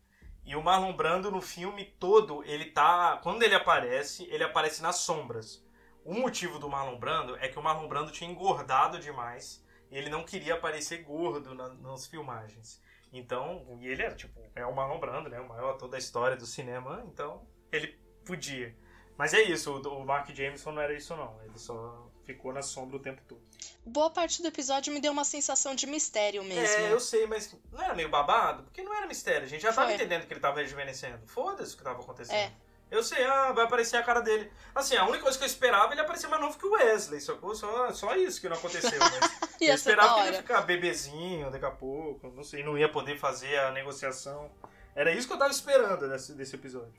[0.45, 4.95] E o Marlon Brando no filme todo, ele tá, quando ele aparece, ele aparece nas
[4.99, 5.61] sombras.
[6.05, 10.09] O motivo do Marlon Brando é que o Marlon Brando tinha engordado demais e ele
[10.09, 12.81] não queria aparecer gordo na- nas filmagens.
[13.11, 16.37] Então, e ele era tipo, é o Marlon Brando, né, o maior ator da história
[16.37, 17.87] do cinema, então ele
[18.25, 18.73] podia.
[19.17, 22.97] Mas é isso, o, Mark Jameson não era isso não, ele só ficou na sombra
[22.97, 23.41] o tempo todo.
[23.85, 26.85] Boa parte do episódio me deu uma sensação de mistério mesmo.
[26.85, 28.63] É, eu sei, mas não era meio babado?
[28.63, 29.43] Porque não era mistério.
[29.43, 29.95] A gente já tava Foi.
[29.95, 31.19] entendendo que ele tava rejuvenescendo.
[31.27, 32.35] Foda-se o que tava acontecendo.
[32.35, 32.53] É.
[32.93, 34.51] Eu sei, ah, vai aparecer a cara dele.
[34.75, 37.55] Assim, a única coisa que eu esperava ele aparecer mais novo que o Wesley, sacou?
[37.55, 38.91] Só, só isso que não aconteceu.
[39.59, 42.27] Ia eu esperava que ele ia ficar bebezinho daqui a pouco.
[42.29, 44.51] Não sei, não ia poder fazer a negociação.
[44.93, 46.93] Era isso que eu tava esperando desse, desse episódio.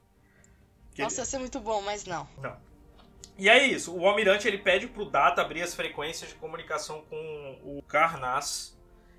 [0.94, 2.26] Que Nossa, ia ser muito bom, mas não.
[2.38, 2.56] não.
[3.36, 7.58] E é isso, o Almirante ele pede pro Data abrir as frequências de comunicação com
[7.64, 8.78] o Carnas.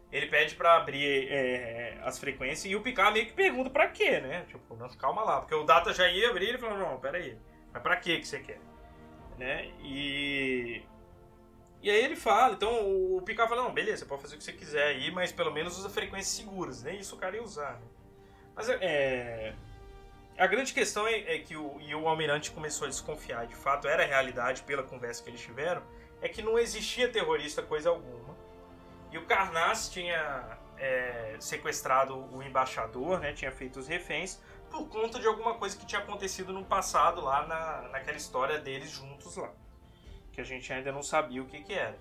[0.10, 4.22] Ele pede pra abrir é, as frequências e o Picard meio que pergunta pra quê,
[4.22, 4.46] né?
[4.48, 7.18] Tipo, não, calma lá, porque o Data já ia abrir e ele falou, não, pera
[7.18, 7.38] aí,
[7.74, 8.60] mas pra quê que você quer?
[9.38, 9.70] Né?
[9.84, 10.82] E...
[11.82, 14.44] E aí ele fala, então o Picard fala, não, beleza, você pode fazer o que
[14.46, 17.74] você quiser aí, mas pelo menos usa frequências seguras, nem isso o cara ia usar,
[17.74, 17.88] né?
[18.56, 19.54] Mas é...
[20.38, 23.88] A grande questão é, é que o, e o Almirante começou a desconfiar, de fato
[23.88, 25.82] era a realidade pela conversa que eles tiveram,
[26.22, 28.36] é que não existia terrorista coisa alguma.
[29.12, 35.20] E o Carnas tinha é, sequestrado o embaixador, né, tinha feito os reféns, por conta
[35.20, 39.54] de alguma coisa que tinha acontecido no passado lá na, naquela história deles juntos lá.
[40.34, 41.98] Que a gente ainda não sabia o que, que era.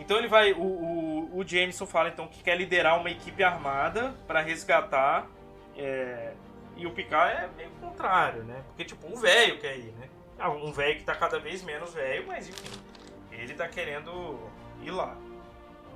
[0.00, 0.52] Então ele vai.
[0.52, 5.28] O, o, o Jameson fala então que quer liderar uma equipe armada para resgatar.
[5.76, 6.32] é,
[6.80, 8.62] e o Picard é meio contrário, né?
[8.68, 10.08] Porque, tipo, um velho quer ir, né?
[10.38, 12.70] Ah, Um velho que tá cada vez menos velho, mas enfim.
[13.30, 14.38] Ele tá querendo
[14.82, 15.16] ir lá.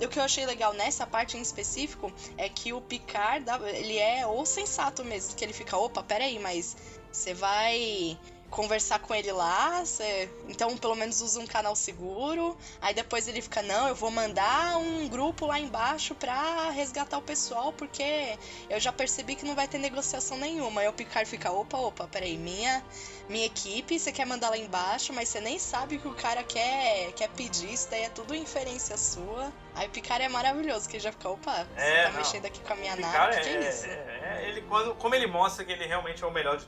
[0.01, 4.27] O que eu achei legal nessa parte em específico é que o Picard, ele é
[4.27, 6.77] o sensato mesmo, que ele fica, opa, peraí, mas
[7.13, 8.19] você vai
[8.55, 10.31] conversar com ele lá, você...
[10.49, 12.57] então pelo menos usa um canal seguro.
[12.81, 17.23] Aí depois ele fica, não, eu vou mandar um grupo lá embaixo pra resgatar o
[17.23, 18.39] pessoal, porque
[18.71, 20.83] eu já percebi que não vai ter negociação nenhuma.
[20.83, 22.83] Aí o Picard fica, opa, opa, peraí, minha,
[23.29, 26.45] minha equipe, você quer mandar lá embaixo, mas você nem sabe o que o cara
[26.45, 29.53] quer, quer pedir, isso daí é tudo inferência sua.
[29.75, 32.19] Aí o Picard é maravilhoso, que ele já fica, opa, você É, tá não.
[32.19, 33.87] mexendo aqui com a minha nave, é, que é isso?
[33.87, 36.65] é- é- ele quando, como ele mostra que ele realmente é o melhor de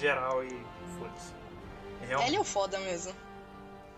[0.00, 0.71] geral e
[1.06, 3.14] Ele realmente- Ele é o foda mesmo.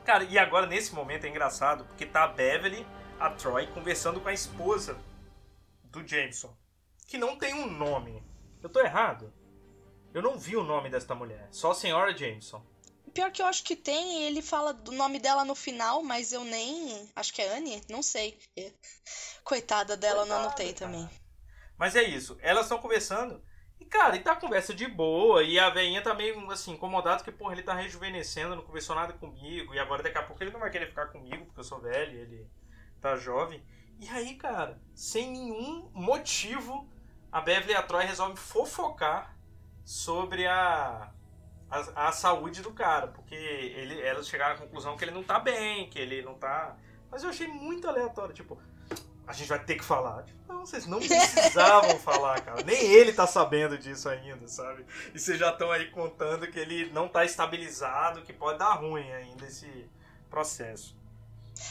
[0.04, 2.86] Cara, e agora nesse momento é engraçado porque tá a Beverly,
[3.18, 4.98] a Troy, conversando com a esposa
[5.84, 6.54] do Jameson,
[7.06, 8.22] que não tem um nome.
[8.62, 9.32] Eu tô errado?
[10.12, 12.64] Eu não vi o nome desta mulher, só a senhora Jameson.
[13.12, 16.42] Pior que eu acho que tem, ele fala do nome dela no final, mas eu
[16.44, 17.08] nem.
[17.14, 17.80] Acho que é Anne?
[17.88, 18.36] Não sei.
[18.56, 18.72] É.
[19.44, 20.90] Coitada dela, eu não Coitada, anotei cara.
[20.92, 21.10] também.
[21.78, 23.42] Mas é isso, elas estão conversando
[23.84, 27.30] e, cara, e tá conversa de boa e a veinha tá meio, assim, incomodada porque,
[27.30, 30.60] porra, ele tá rejuvenescendo, não conversou nada comigo e agora daqui a pouco ele não
[30.60, 32.50] vai querer ficar comigo porque eu sou velho ele
[33.00, 33.62] tá jovem.
[34.00, 36.88] E aí, cara, sem nenhum motivo,
[37.30, 39.36] a Beverly e a Troy resolvem fofocar
[39.84, 41.12] sobre a,
[41.70, 45.38] a, a saúde do cara, porque ele, elas chegaram à conclusão que ele não tá
[45.38, 46.76] bem, que ele não tá...
[47.10, 48.58] Mas eu achei muito aleatório, tipo...
[49.26, 50.22] a gente vai ter que falar.
[50.22, 52.62] Tipo, não, vocês não precisavam falar, cara.
[52.64, 54.84] Nem ele tá sabendo disso ainda, sabe?
[55.14, 59.10] E vocês já estão aí contando que ele não tá estabilizado, que pode dar ruim
[59.12, 59.88] ainda esse
[60.30, 60.96] processo.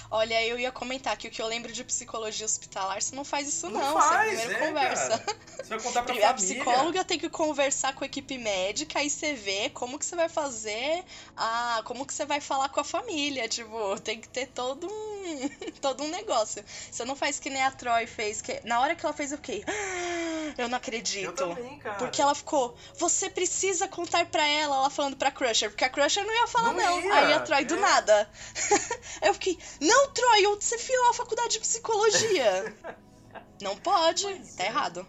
[0.10, 3.48] Olha, eu ia comentar que o que eu lembro de psicologia hospitalar, você não faz
[3.48, 5.17] isso não, Não você faz, primeiro é, conversa.
[5.19, 5.38] cara.
[5.63, 6.34] Você vai contar pra A família.
[6.34, 10.30] psicóloga tem que conversar com a equipe médica, aí você vê como que você vai
[10.30, 11.04] fazer,
[11.36, 15.50] a, como que você vai falar com a família, tipo, tem que ter todo um,
[15.82, 16.63] todo um negócio.
[16.91, 19.38] Você não faz que nem a Troy fez, que na hora que ela fez eu
[19.38, 21.26] fiquei, "Ah, eu não acredito.
[21.26, 21.96] Eu também, cara.
[21.98, 26.24] Porque ela ficou, você precisa contar pra ela, ela falando pra Crusher, porque a Crusher
[26.26, 27.02] não ia falar Não não.
[27.02, 27.80] ia, Aí a Troy do é.
[27.80, 28.30] nada.
[29.24, 32.75] eu fiquei, não, Troy, onde você fiou a faculdade de psicologia?
[33.62, 34.67] não pode, Pois tá é.
[34.67, 35.05] errado.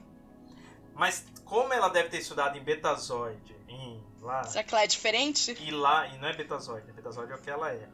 [0.94, 5.56] Mas como ela deve ter estudado em Betazoide, em lá, Será que ela é diferente?
[5.60, 6.92] e lá, e não é Betazoide, né?
[6.92, 7.88] Betazoide é o que ela é.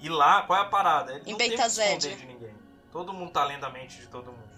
[0.00, 1.12] E lá, qual é a parada?
[1.14, 1.96] Ele Em não tem que Betazed.
[2.08, 2.54] esconder de ninguém.
[2.92, 4.54] Todo mundo tá lendo a mente de todo mundo.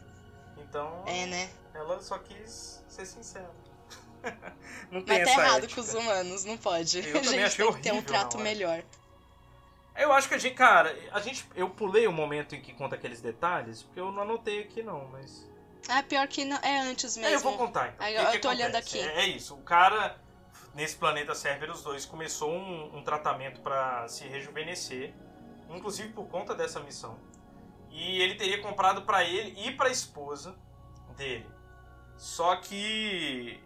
[0.58, 1.50] Então, É, né?
[1.74, 3.50] ela só quis ser sincera.
[4.90, 5.74] não tem Mas tá errado ética.
[5.74, 6.98] com os humanos, não pode.
[6.98, 8.44] Eu a também gente achei tem que ter um horrível trato hora.
[8.44, 8.82] melhor.
[9.98, 12.94] Eu acho que a gente, cara, a gente, eu pulei o momento em que conta
[12.96, 15.48] aqueles detalhes, porque eu não anotei aqui não, mas
[15.88, 16.58] Ah, pior que não.
[16.58, 17.30] É antes mesmo.
[17.30, 18.06] É, eu vou contar então.
[18.06, 18.98] Aí O que eu que tô olhando acontece?
[19.00, 19.08] aqui.
[19.08, 19.54] É, é isso.
[19.54, 20.16] O cara,
[20.74, 25.14] nesse planeta Cerberus 2, começou um, um tratamento pra se rejuvenescer,
[25.70, 27.18] inclusive por conta dessa missão.
[27.90, 30.54] E ele teria comprado pra ele e pra esposa
[31.16, 31.46] dele.
[32.16, 33.60] Só que.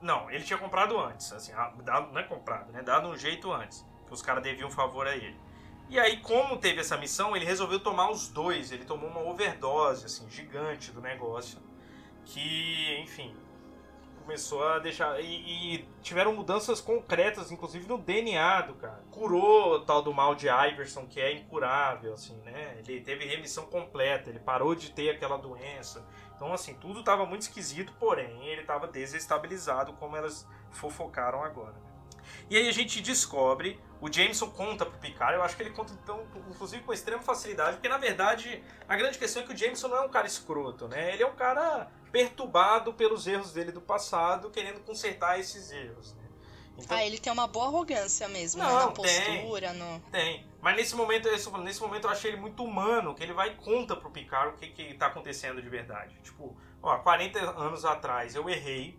[0.00, 1.32] Não, ele tinha comprado antes.
[1.32, 2.82] Assim, ah, dado, não é comprado, né?
[2.82, 3.84] Dado um jeito antes.
[4.14, 5.38] Os caras deviam um favor a ele.
[5.88, 8.72] E aí, como teve essa missão, ele resolveu tomar os dois.
[8.72, 11.58] Ele tomou uma overdose, assim, gigante do negócio.
[12.24, 13.36] Que, enfim,
[14.24, 15.20] começou a deixar.
[15.20, 19.04] E, e tiveram mudanças concretas, inclusive no DNA do cara.
[19.10, 22.76] Curou o tal do mal de Iverson, que é incurável, assim, né?
[22.78, 26.06] Ele teve remissão completa, ele parou de ter aquela doença.
[26.34, 31.72] Então, assim, tudo estava muito esquisito, porém, ele estava desestabilizado, como elas fofocaram agora.
[31.72, 31.93] né?
[32.50, 35.92] E aí a gente descobre, o Jameson conta pro Picard, eu acho que ele conta,
[36.02, 39.88] então, inclusive com extrema facilidade, porque na verdade a grande questão é que o Jameson
[39.88, 41.12] não é um cara escroto, né?
[41.14, 46.22] Ele é um cara perturbado pelos erros dele do passado, querendo consertar esses erros, né?
[46.76, 48.68] Então, Ah, ele tem uma boa arrogância mesmo, né?
[48.68, 49.42] Não, Na tem.
[49.42, 50.00] postura, no.
[50.10, 50.44] Tem.
[50.60, 51.30] Mas nesse momento,
[51.62, 54.56] nesse momento eu achei ele muito humano, que ele vai e conta pro Picard o
[54.56, 56.18] que, que tá acontecendo de verdade.
[56.22, 58.98] Tipo, ó, 40 anos atrás eu errei,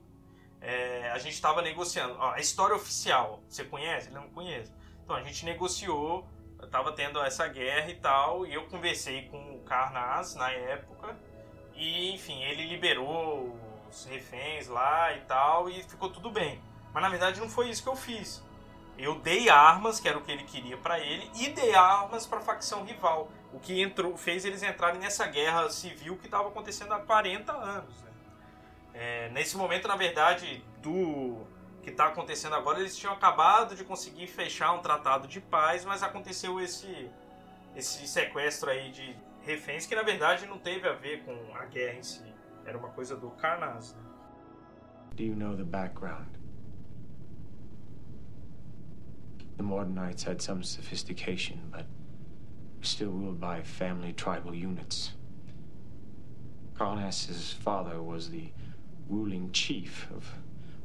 [0.62, 2.16] é, a gente tava negociando.
[2.20, 4.08] Ó, a história oficial, você conhece?
[4.08, 4.72] Ele não conhece.
[5.04, 6.28] Então a gente negociou,
[6.72, 11.16] tava tendo essa guerra e tal, e eu conversei com o Carnaz na época,
[11.76, 13.56] e enfim, ele liberou
[13.90, 16.62] os reféns lá e tal, e ficou tudo bem.
[16.94, 18.44] Mas na verdade não foi isso que eu fiz.
[18.98, 22.40] Eu dei armas, que era o que ele queria pra ele, e dei armas pra
[22.40, 23.30] facção rival.
[23.52, 28.02] O que entrou, fez eles entrarem nessa guerra civil que estava acontecendo há 40 anos.
[28.02, 28.12] né?
[28.98, 31.46] É, nesse momento, na verdade, do
[31.84, 36.02] que está acontecendo agora, eles tinham acabado de conseguir fechar um tratado de paz, mas
[36.02, 37.10] aconteceu esse,
[37.76, 42.00] esse sequestro aí de reféns que na verdade não teve a ver com a guerra
[42.00, 42.24] em si.
[42.66, 43.94] Era uma coisa do Carnaz.
[43.94, 44.02] Né?
[45.16, 46.30] Do you know the background?
[49.58, 51.86] The Mordenites had some sophistication, but
[52.82, 55.14] still ruled by family tribal units.
[56.74, 58.52] Carnass's father was the
[59.10, 60.36] ruling chief of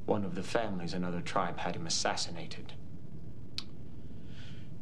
[0.06, 2.72] one of the families another tribe had him assassinated.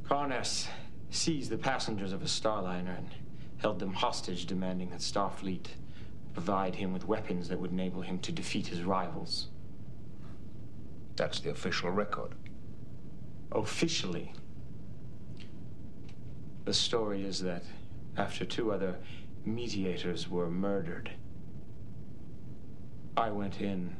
[0.05, 0.68] Carnass
[1.11, 3.09] seized the passengers of a Starliner and
[3.59, 5.66] held them hostage, demanding that Starfleet
[6.33, 9.48] provide him with weapons that would enable him to defeat his rivals.
[11.16, 12.35] That's the official record.
[13.51, 14.33] Officially,
[16.64, 17.64] the story is that
[18.16, 18.96] after two other
[19.44, 21.11] mediators were murdered,
[23.18, 23.96] I went in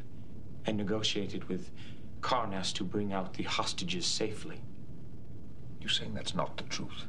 [0.64, 1.72] and negotiated with
[2.20, 4.61] Carnass to bring out the hostages safely.
[5.81, 7.07] You're saying that's not the truth?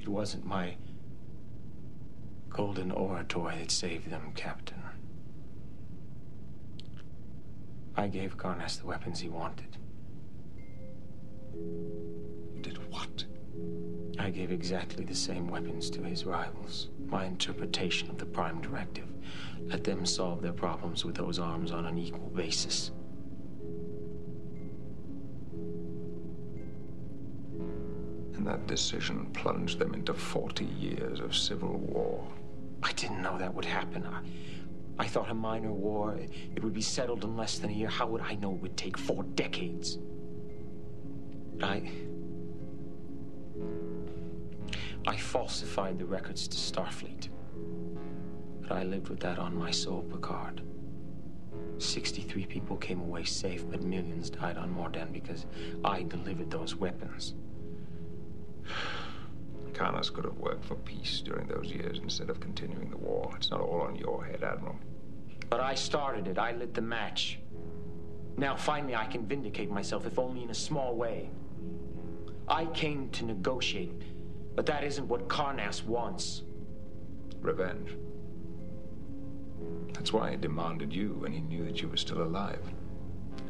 [0.00, 0.76] It wasn't my
[2.48, 4.82] golden oratory that saved them, Captain.
[7.96, 9.76] I gave Carnass the weapons he wanted.
[11.54, 13.26] You did what?
[14.18, 16.88] I gave exactly the same weapons to his rivals.
[17.06, 19.08] My interpretation of the Prime Directive.
[19.66, 22.90] Let them solve their problems with those arms on an equal basis.
[28.34, 32.26] And that decision plunged them into 40 years of civil war.
[32.82, 34.06] I didn't know that would happen.
[34.06, 34.20] I,
[34.98, 36.18] I thought a minor war,
[36.54, 37.88] it would be settled in less than a year.
[37.88, 39.98] How would I know it would take four decades?
[41.56, 41.90] But I.
[45.06, 47.28] I falsified the records to Starfleet.
[48.62, 50.62] But I lived with that on my soul, Picard.
[51.78, 55.44] 63 people came away safe, but millions died on Morden because
[55.84, 57.34] I delivered those weapons.
[59.72, 63.32] Karnas could have worked for peace during those years instead of continuing the war.
[63.36, 64.76] It's not all on your head, Admiral.
[65.50, 66.38] But I started it.
[66.38, 67.40] I lit the match.
[68.36, 71.28] Now, finally, I can vindicate myself, if only in a small way.
[72.48, 74.02] I came to negotiate,
[74.54, 76.42] but that isn't what Karnas wants.
[77.40, 77.96] Revenge.
[79.92, 82.62] That's why he demanded you when he knew that you were still alive.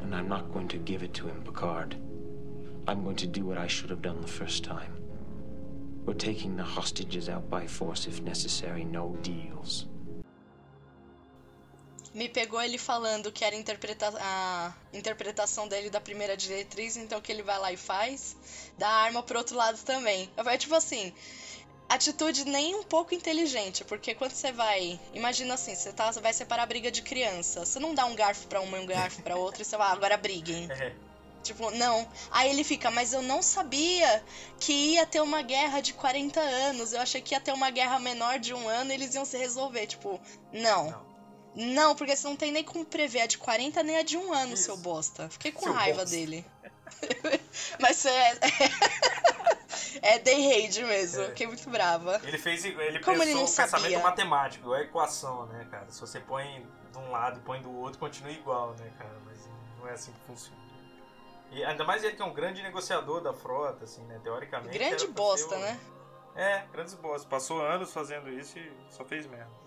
[0.01, 1.95] And I'm not going to give it to him, Picard.
[2.87, 4.93] I'm going to do what I should have done the first time.
[6.05, 9.87] We're taking the hostages out by force if necessary, no deals.
[12.15, 17.29] Me pegou ele falando que era interpreta a interpretação dele da primeira diretriz, então que
[17.29, 18.37] ele vai lá e faz.
[18.77, 20.29] Dá a arma pro outro lado também.
[20.37, 21.11] É tipo assim,
[21.89, 26.63] atitude nem um pouco inteligente, porque quando você vai, imagina assim, você tá, vai separar
[26.63, 29.35] a briga de criança, você não dá um garfo para uma e um garfo para
[29.35, 30.69] outra e você vai, ah, agora briguem.
[31.43, 32.07] Tipo, não.
[32.31, 34.23] Aí ele fica, mas eu não sabia
[34.59, 36.91] que ia ter uma guerra de 40 anos.
[36.91, 39.37] Eu achei que ia ter uma guerra menor de um ano e eles iam se
[39.37, 39.85] resolver.
[39.85, 40.19] Tipo,
[40.51, 40.89] não.
[40.89, 41.14] não.
[41.55, 44.33] Não, porque você não tem nem como prever a de 40 nem a de um
[44.33, 44.63] ano, Isso.
[44.63, 45.29] seu bosta.
[45.29, 46.15] Fiquei com seu raiva bosta.
[46.15, 46.45] dele.
[47.79, 48.39] Mas é.
[50.01, 51.27] é Day Raid mesmo, é.
[51.27, 52.19] fiquei muito brava.
[52.23, 52.65] Ele fez.
[52.65, 53.99] Ele Como pensou ele o pensamento sabia?
[53.99, 55.89] matemático, a equação, né, cara?
[55.89, 59.17] Se você põe de um lado e põe do outro, continua igual, né, cara?
[59.25, 60.65] Mas não é assim que funciona.
[61.51, 64.19] E ainda mais ele que é um grande negociador da frota, assim, né?
[64.21, 64.77] Teoricamente.
[64.77, 65.79] Grande bosta, né?
[66.35, 67.27] É, grandes bosta.
[67.29, 69.64] Passou anos fazendo isso e só fez merda.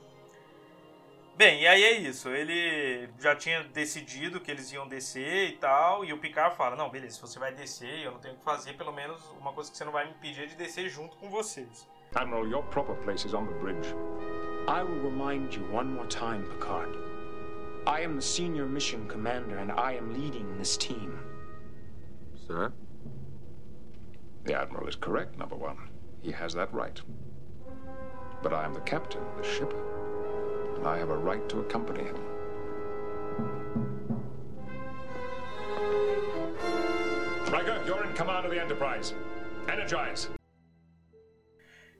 [1.38, 2.28] Bem, e aí é isso.
[2.30, 6.04] Ele já tinha decidido que eles iam descer e tal.
[6.04, 8.72] E o Picard fala: Não, beleza, se você vai descer, eu não tenho que fazer
[8.72, 11.88] pelo menos uma coisa que você não vai me impedir de descer junto com vocês.
[12.16, 13.94] Admiral, your proper place is on the bridge.
[14.66, 16.98] I will remind you one more time, Picard.
[17.86, 21.20] I am the senior mission commander and I am leading this team.
[22.48, 22.72] Sir?
[24.42, 25.76] The Admiral is correct, number one.
[26.20, 27.00] He has that right.
[28.42, 29.97] But I am the captain, the shipper.
[30.84, 32.16] I have a right to accompany him.
[37.50, 39.14] Riker, you're in command of the Enterprise.
[39.66, 40.28] Energize.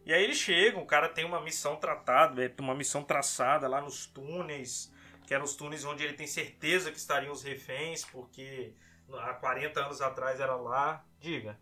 [0.07, 4.07] E aí eles chegam, o cara tem uma missão tratada, uma missão traçada lá nos
[4.07, 4.91] túneis,
[5.27, 8.73] que eram os túneis onde ele tem certeza que estariam os reféns, porque
[9.13, 11.05] há 40 anos atrás era lá.
[11.21, 11.59] Diga.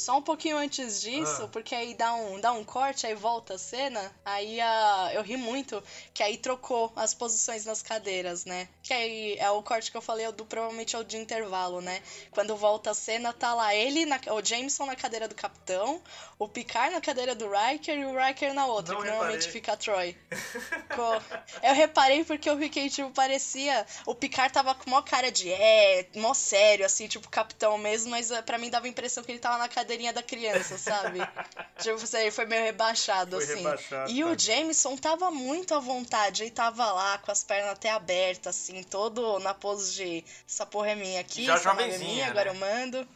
[0.00, 1.48] Só um pouquinho antes disso, ah.
[1.48, 5.36] porque aí dá um, dá um corte, aí volta a cena, aí a, eu ri
[5.36, 5.82] muito,
[6.14, 8.66] que aí trocou as posições nas cadeiras, né?
[8.82, 12.02] Que aí é o corte que eu falei, do, provavelmente é o de intervalo, né?
[12.30, 16.02] Quando volta a cena, tá lá ele, na, o Jameson na cadeira do capitão,
[16.38, 19.26] o Picard na cadeira do Riker e o Riker na outra, Não que reparei.
[19.26, 20.16] normalmente fica a Troy.
[21.62, 23.86] eu reparei porque eu fiquei, tipo, parecia.
[24.06, 28.30] O Picard tava com mó cara de é, mó sério, assim, tipo, capitão mesmo, mas
[28.30, 31.18] eh, para mim dava a impressão que ele tava na cadeirinha da criança, sabe?
[31.78, 33.62] tipo, ele foi meio rebaixado, foi assim.
[33.62, 34.26] Rebaixado, e tá.
[34.26, 38.82] o Jameson tava muito à vontade, ele tava lá com as pernas até abertas, assim,
[38.84, 42.30] todo na pose de essa porra é minha aqui, já essa é minha, né?
[42.30, 43.06] agora eu mando.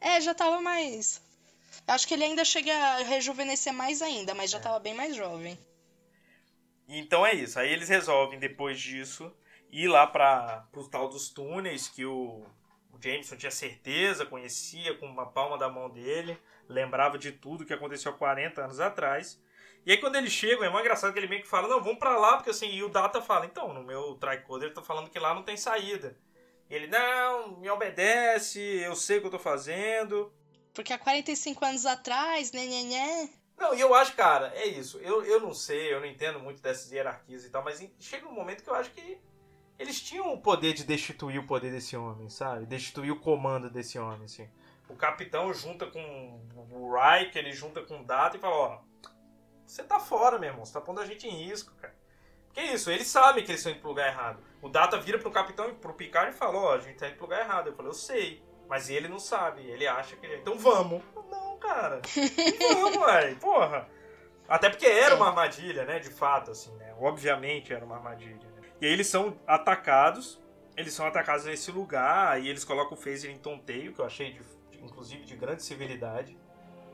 [0.00, 1.20] É, já tava mais
[1.86, 4.80] Acho que ele ainda chega a rejuvenescer mais ainda, mas já é.
[4.80, 5.58] bem mais jovem.
[6.88, 7.58] Então é isso.
[7.58, 9.32] Aí eles resolvem, depois disso,
[9.70, 12.44] ir lá para o tal dos túneis que o,
[12.92, 17.72] o Jameson tinha certeza, conhecia com uma palma da mão dele, lembrava de tudo que
[17.72, 19.40] aconteceu há 40 anos atrás.
[19.84, 21.98] E aí quando eles chegam, é mais engraçado que ele meio que fala, não, vamos
[21.98, 25.10] para lá, porque assim, e o Data fala, então, no meu tricoder ele tá falando
[25.10, 26.16] que lá não tem saída.
[26.68, 30.32] E ele, não, me obedece, eu sei o que eu tô fazendo.
[30.72, 33.30] Porque há 45 anos atrás, né, né, né.
[33.58, 34.98] Não, e eu acho, cara, é isso.
[34.98, 38.32] Eu, eu não sei, eu não entendo muito dessas hierarquias e tal, mas chega um
[38.32, 39.18] momento que eu acho que
[39.80, 42.66] eles tinham o poder de destituir o poder desse homem, sabe?
[42.66, 44.46] Destituir o comando desse homem, assim.
[44.90, 48.78] O capitão junta com o Reich, ele junta com o Data e fala, ó,
[49.66, 51.94] você tá fora, meu irmão, você tá pondo a gente em risco, cara.
[52.52, 54.42] Que isso, eles sabem que eles estão indo pro lugar errado.
[54.60, 57.16] O Data vira pro capitão e pro Picard e fala, ó, a gente tá indo
[57.16, 57.68] pro lugar errado.
[57.68, 58.42] Eu falei, eu sei.
[58.68, 60.26] Mas ele não sabe, ele acha que.
[60.26, 61.02] Então vamos.
[61.30, 62.02] Não, cara.
[62.58, 63.34] vamos, uai.
[63.36, 63.88] Porra.
[64.46, 66.00] Até porque era uma armadilha, né?
[66.00, 66.94] De fato, assim, né?
[67.00, 68.49] Obviamente era uma armadilha.
[68.80, 70.40] E aí eles são atacados.
[70.76, 72.40] Eles são atacados nesse lugar.
[72.42, 75.62] E eles colocam o phaser em tonteio, que eu achei, de, de, inclusive, de grande
[75.62, 76.36] civilidade.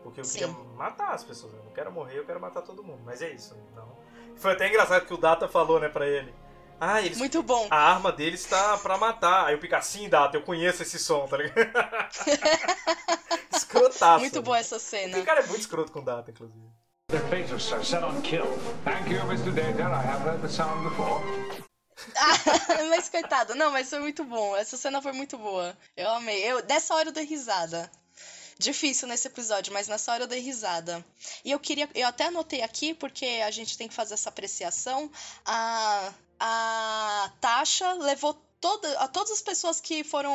[0.02, 0.38] Porque eu Sim.
[0.38, 1.52] queria matar as pessoas.
[1.54, 3.02] Eu não quero morrer, eu quero matar todo mundo.
[3.04, 3.56] Mas é isso.
[3.74, 3.96] Não.
[4.36, 6.34] Foi até engraçado que o Data falou, né, pra ele.
[6.80, 7.68] Ah, eles, Muito bom.
[7.70, 9.46] A arma deles está pra matar.
[9.46, 11.56] Aí o Picard, sim, Data, eu conheço esse som, tá ligado?
[13.50, 14.20] Escrotaço.
[14.20, 15.18] Muito boa essa cena.
[15.18, 16.66] O cara é muito escroto com Data, inclusive.
[17.08, 18.46] Their faces are set on kill.
[18.84, 19.52] Thank you, Mr.
[19.52, 19.82] Data.
[19.82, 21.22] I have heard the sound before.
[22.14, 24.56] Ah, mas coitado, não, mas foi muito bom.
[24.56, 25.76] Essa cena foi muito boa.
[25.96, 26.42] Eu amei.
[26.44, 27.90] Eu, dessa hora eu dei risada.
[28.58, 31.04] Difícil nesse episódio, mas nessa hora eu dei risada.
[31.44, 31.88] E eu queria.
[31.94, 35.10] Eu até anotei aqui, porque a gente tem que fazer essa apreciação.
[35.44, 40.34] A, a Tasha levou toda, a todas as pessoas que foram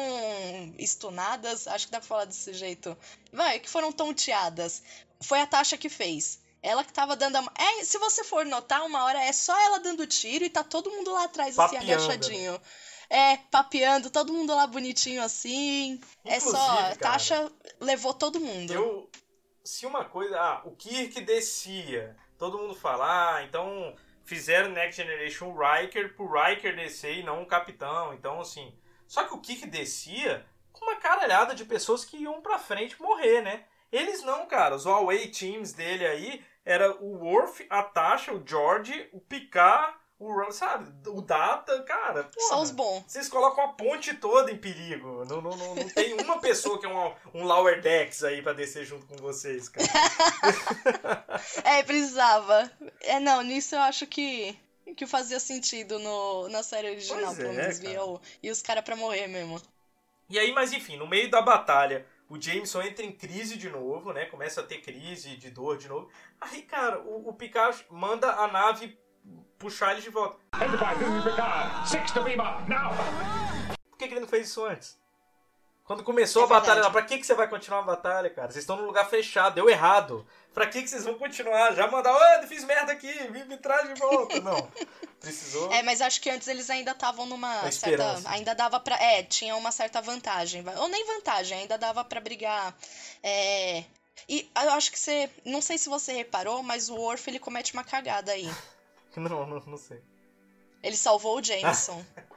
[0.77, 2.95] estunadas, acho que dá pra falar desse jeito.
[3.31, 4.83] Vai, que foram tonteadas.
[5.21, 6.39] Foi a Tasha que fez.
[6.61, 7.43] Ela que tava dando a...
[7.57, 10.91] É, se você for notar, uma hora é só ela dando tiro e tá todo
[10.91, 11.81] mundo lá atrás, assim, né?
[11.81, 12.61] agachadinho.
[13.09, 15.99] É, papeando, todo mundo lá bonitinho assim.
[16.23, 16.49] é só.
[16.49, 18.71] Inclusive, cara, Tasha levou todo mundo.
[18.71, 19.09] Eu,
[19.63, 25.53] se uma coisa, ah, o Kirk descia, todo mundo fala, ah, então fizeram Next Generation
[25.53, 28.73] Riker pro Riker descer e não o Capitão, então assim,
[29.07, 33.41] só que o Kirk descia com uma caralhada de pessoas que iam pra frente morrer,
[33.41, 33.65] né?
[33.91, 39.09] Eles não, cara, os away teams dele aí era o Worf, a Tasha, o George,
[39.11, 40.91] o Picard, o Ron, sabe?
[41.09, 42.29] O Data, cara.
[42.37, 42.61] Só porra.
[42.61, 43.03] os bons.
[43.07, 45.25] Vocês colocam a ponte toda em perigo.
[45.25, 48.53] Não, não, não, não tem uma pessoa que é um, um Lower Decks aí pra
[48.53, 49.87] descer junto com vocês, cara.
[51.63, 52.69] É, precisava.
[53.01, 54.55] É, não, nisso eu acho que.
[54.95, 57.79] Que fazia sentido no, na série original, Pois pelo é, menos.
[57.79, 57.89] cara.
[57.89, 59.61] Via o, e os caras pra morrer mesmo.
[60.29, 64.13] E aí, mas enfim, no meio da batalha, o Jameson entra em crise de novo,
[64.13, 64.25] né?
[64.25, 66.07] Começa a ter crise de dor de novo.
[66.39, 68.97] Aí, cara, o, o Picard manda a nave
[69.59, 70.37] puxar ele de volta.
[70.55, 71.89] Enterprise, this is Picard.
[71.89, 72.91] Six to beam up, now!
[73.89, 74.97] Por que, que ele não fez isso antes?
[75.91, 78.49] Quando começou É a batalha lá, pra que, que você vai continuar a batalha, cara?
[78.49, 80.25] Vocês estão num lugar fechado, deu errado.
[80.53, 81.73] Pra que, que vocês vão continuar?
[81.73, 84.39] Já mandar, ô, fiz merda aqui, me, me traz de volta.
[84.39, 84.71] Não.
[85.19, 85.69] Precisou.
[85.69, 87.75] É, mas acho que antes eles ainda estavam numa A certa.
[87.75, 88.29] esperança.
[88.29, 88.95] Ainda dava pra.
[89.03, 90.63] É, tinha uma certa vantagem.
[90.77, 92.73] Ou nem vantagem, ainda dava pra brigar.
[93.21, 93.83] É.
[94.29, 95.29] E eu acho que você.
[95.43, 98.49] Não sei se você reparou, mas o Worf ele comete uma cagada aí.
[99.17, 100.01] Não, não, não sei.
[100.81, 102.01] Ele salvou o Jameson.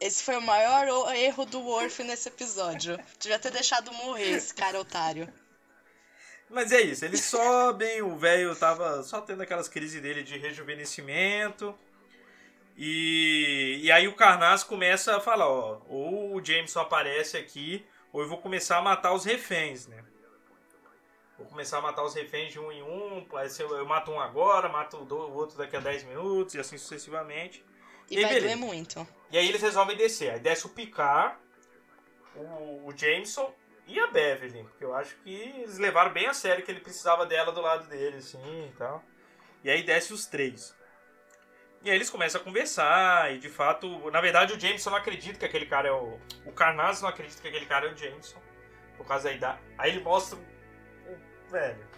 [0.00, 2.98] Esse foi o maior erro do Worf nesse episódio.
[3.18, 5.30] Devia ter deixado morrer esse cara otário.
[6.48, 11.78] Mas é isso, eles sobem, o velho tava só tendo aquelas crises dele de rejuvenescimento.
[12.76, 18.22] E, e aí o Carnaz começa a falar, ó, ou o Jameson aparece aqui, ou
[18.22, 20.02] eu vou começar a matar os reféns, né?
[21.36, 23.26] Vou começar a matar os reféns de um em um,
[23.58, 27.62] eu, eu mato um agora, mato o outro daqui a 10 minutos, e assim sucessivamente.
[28.10, 28.46] E, E vai beleza.
[28.46, 29.06] doer muito.
[29.30, 30.32] E aí eles resolvem descer.
[30.32, 31.36] Aí desce o Picard,
[32.34, 33.54] o, o Jameson
[33.86, 34.64] e a Beverly.
[34.64, 37.86] Porque eu acho que eles levaram bem a sério que ele precisava dela do lado
[37.88, 39.02] dele, assim e tal.
[39.62, 40.74] E aí desce os três.
[41.82, 45.38] E aí eles começam a conversar, e de fato, na verdade o Jameson não acredita
[45.38, 46.18] que aquele cara é o.
[46.44, 48.38] O Carnaz não acredita que aquele cara é o Jameson.
[48.98, 49.60] Por causa da idade.
[49.78, 50.36] Aí ele mostra.
[50.38, 51.88] o- Velho.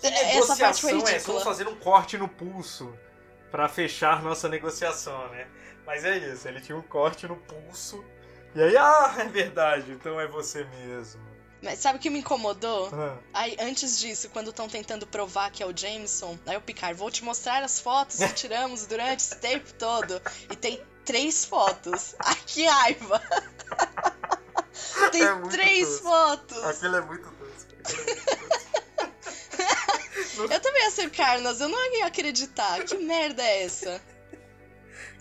[0.00, 1.16] Que Essa parte foi negociação é?
[1.16, 1.26] essa?
[1.26, 2.96] Vamos fazer um corte no pulso
[3.50, 5.46] pra fechar nossa negociação, né?
[5.86, 8.04] Mas é isso, ele tinha um corte no pulso.
[8.54, 11.20] E aí, ah, é verdade, então é você mesmo.
[11.62, 12.88] Mas sabe o que me incomodou?
[12.92, 13.16] Ah.
[13.34, 17.10] Aí, antes disso, quando estão tentando provar que é o Jameson, aí o Picard, vou
[17.10, 20.20] te mostrar as fotos que tiramos durante esse tempo todo.
[20.50, 22.14] E tem três fotos.
[22.24, 23.20] Ai, que raiva!
[25.10, 26.02] tem É três tosco.
[26.04, 26.64] fotos!
[26.64, 27.66] Aquilo é muito doce.
[27.80, 30.27] Aquilo é muito doce.
[30.44, 32.82] Eu também ia ser Carnas, eu não ia acreditar.
[32.84, 34.00] Que merda é essa?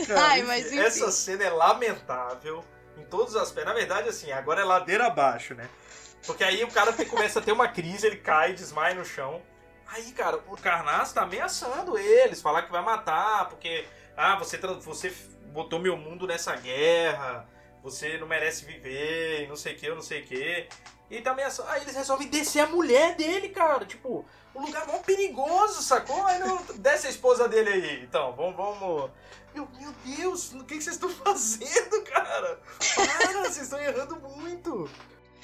[0.06, 0.80] Cara, Ai, mas enfim.
[0.80, 2.64] Essa cena é lamentável
[2.98, 3.74] em todos os aspectos.
[3.74, 5.70] Na verdade, assim, agora é ladeira abaixo, né?
[6.26, 9.42] Porque aí o cara começa a ter uma crise, ele cai, desmaia no chão.
[9.88, 13.86] Aí, cara, o Carnaz tá ameaçando eles, falar que vai matar, porque,
[14.18, 15.14] ah, você, você
[15.54, 17.48] botou meu mundo nessa guerra,
[17.92, 20.68] você não merece viver, e não sei o que, eu não sei o que.
[21.10, 21.70] E tá ameaçando.
[21.70, 23.86] Aí eles resolvem descer a mulher dele, cara.
[23.86, 26.26] Tipo, um lugar mó perigoso, sacou?
[26.26, 28.04] Aí não, desce a esposa dele aí.
[28.04, 29.12] Então, vamos, vamos.
[29.54, 32.60] Meu, meu Deus, o que, que vocês estão fazendo, cara?
[32.96, 34.90] Para, vocês estão errando muito.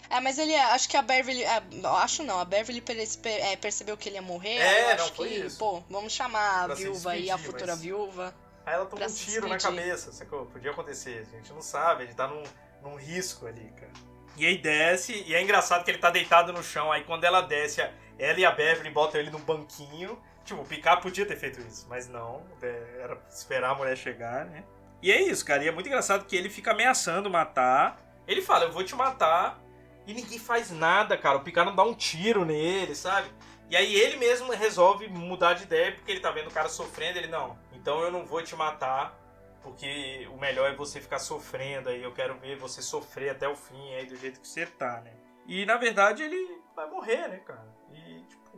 [0.10, 1.64] É, mas ele, acho que a Beverly, é,
[2.02, 4.58] acho não, a Beverly perce- é, percebeu que ele ia morrer.
[4.58, 5.58] É, não, acho foi que, isso.
[5.58, 8.36] pô, vamos chamar a Pra viúva e a futura mas- viúva.
[8.66, 10.46] Aí ela toma um tiro na cabeça, sacou?
[10.46, 12.44] Podia acontecer, a gente não sabe, ele tá num,
[12.82, 13.92] num risco ali, cara.
[14.36, 17.42] E aí desce, e é engraçado que ele tá deitado no chão, aí quando ela
[17.42, 17.82] desce,
[18.18, 20.22] ela e a Beverly botam ele num banquinho.
[20.44, 24.46] Tipo, o Picard podia ter feito isso, mas não, é, era esperar a mulher chegar,
[24.46, 24.64] né?
[25.02, 27.98] E é isso, cara, e é muito engraçado que ele fica ameaçando matar.
[28.28, 29.62] Ele fala, eu vou te matar,
[30.06, 31.38] e ninguém faz nada, cara.
[31.38, 33.30] O Picard não dá um tiro nele, sabe?
[33.70, 37.18] E aí ele mesmo resolve mudar de ideia porque ele tá vendo o cara sofrendo.
[37.18, 39.14] Ele, não, então eu não vou te matar
[39.62, 42.02] porque o melhor é você ficar sofrendo aí.
[42.02, 45.14] Eu quero ver você sofrer até o fim aí do jeito que você tá, né?
[45.46, 47.68] E na verdade ele vai morrer, né, cara?
[47.92, 48.58] E tipo.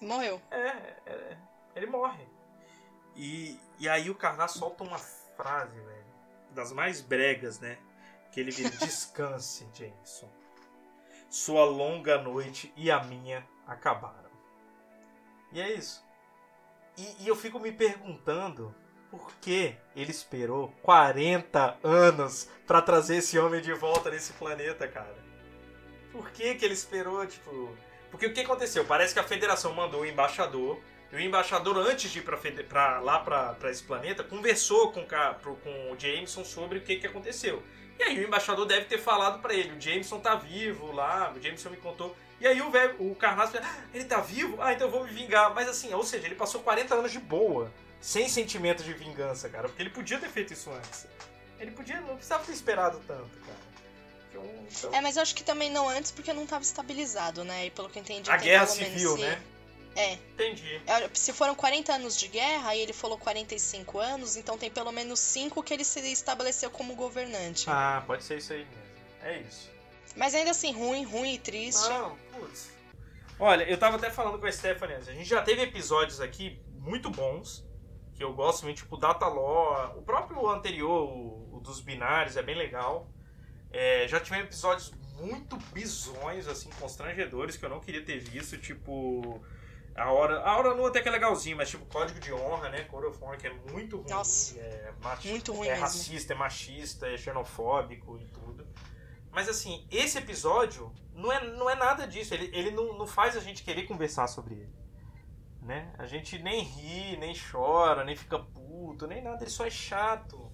[0.00, 0.40] Morreu.
[0.50, 0.68] É,
[1.04, 1.36] é,
[1.74, 2.26] ele morre.
[3.14, 6.06] E, e aí o Karnal solta uma frase, velho,
[6.52, 7.76] das mais bregas, né?
[8.32, 10.30] Que ele vira, descanse, Jameson.
[11.28, 14.30] Sua longa noite e a minha acabaram.
[15.52, 16.05] E é isso.
[16.96, 18.74] E, e eu fico me perguntando
[19.10, 25.16] por que ele esperou 40 anos pra trazer esse homem de volta nesse planeta, cara.
[26.12, 27.76] Por que que ele esperou, tipo...
[28.10, 28.84] Porque o que aconteceu?
[28.84, 30.80] Parece que a federação mandou o embaixador
[31.12, 32.36] e o embaixador, antes de ir pra,
[32.68, 37.62] pra- lá pra esse planeta, conversou com, com o Jameson sobre o que, que aconteceu.
[37.98, 41.40] E aí o embaixador deve ter falado pra ele, o Jameson tá vivo lá, o
[41.40, 42.16] Jameson me contou.
[42.40, 44.60] E aí o velho, o Carrasco, falou, "Ah, ele tá vivo?
[44.60, 45.54] Ah, então eu vou me vingar.
[45.54, 49.68] Mas assim, ou seja, ele passou 40 anos de boa, sem sentimento de vingança, cara.
[49.68, 51.06] Porque ele podia ter feito isso antes.
[51.58, 53.58] Ele podia, não precisava ter esperado tanto, cara.
[54.30, 57.66] Então, então- É, mas eu acho que também não antes, porque não tava estabilizado, né?
[57.66, 59.42] E pelo que eu entendi, a guerra civil, se- né?
[59.98, 60.12] É.
[60.12, 60.82] Entendi.
[61.14, 65.18] Se foram 40 anos de guerra e ele falou 45 anos, então tem pelo menos
[65.18, 67.64] 5 que ele se estabeleceu como governante.
[67.66, 68.82] Ah, pode ser isso aí mesmo.
[69.22, 69.70] É isso.
[70.16, 71.88] Mas ainda assim, ruim, ruim e triste.
[71.88, 72.70] Não, putz.
[73.38, 74.96] Olha, eu tava até falando com a Stephanie.
[74.96, 77.64] A gente já teve episódios aqui muito bons.
[78.14, 79.98] Que eu gosto muito, tipo Data Law.
[79.98, 83.10] O próprio anterior, o, o dos binários, é bem legal.
[83.70, 84.90] É, já tivemos episódios
[85.20, 88.56] muito bizonhos, assim, constrangedores, que eu não queria ter visto.
[88.56, 89.38] Tipo.
[89.94, 92.82] A hora, a hora não até que é legalzinho, mas tipo Código de Honra, né?
[92.84, 94.10] Code of Honor, que é muito ruim.
[94.10, 95.84] Nossa, é machi- muito ruim É mesmo.
[95.84, 98.65] racista, é machista, é xenofóbico e tudo.
[99.36, 102.32] Mas assim, esse episódio não é, não é nada disso.
[102.32, 104.74] Ele, ele não, não faz a gente querer conversar sobre ele.
[105.60, 105.92] Né?
[105.98, 109.42] A gente nem ri, nem chora, nem fica puto, nem nada.
[109.42, 110.50] Ele só é chato.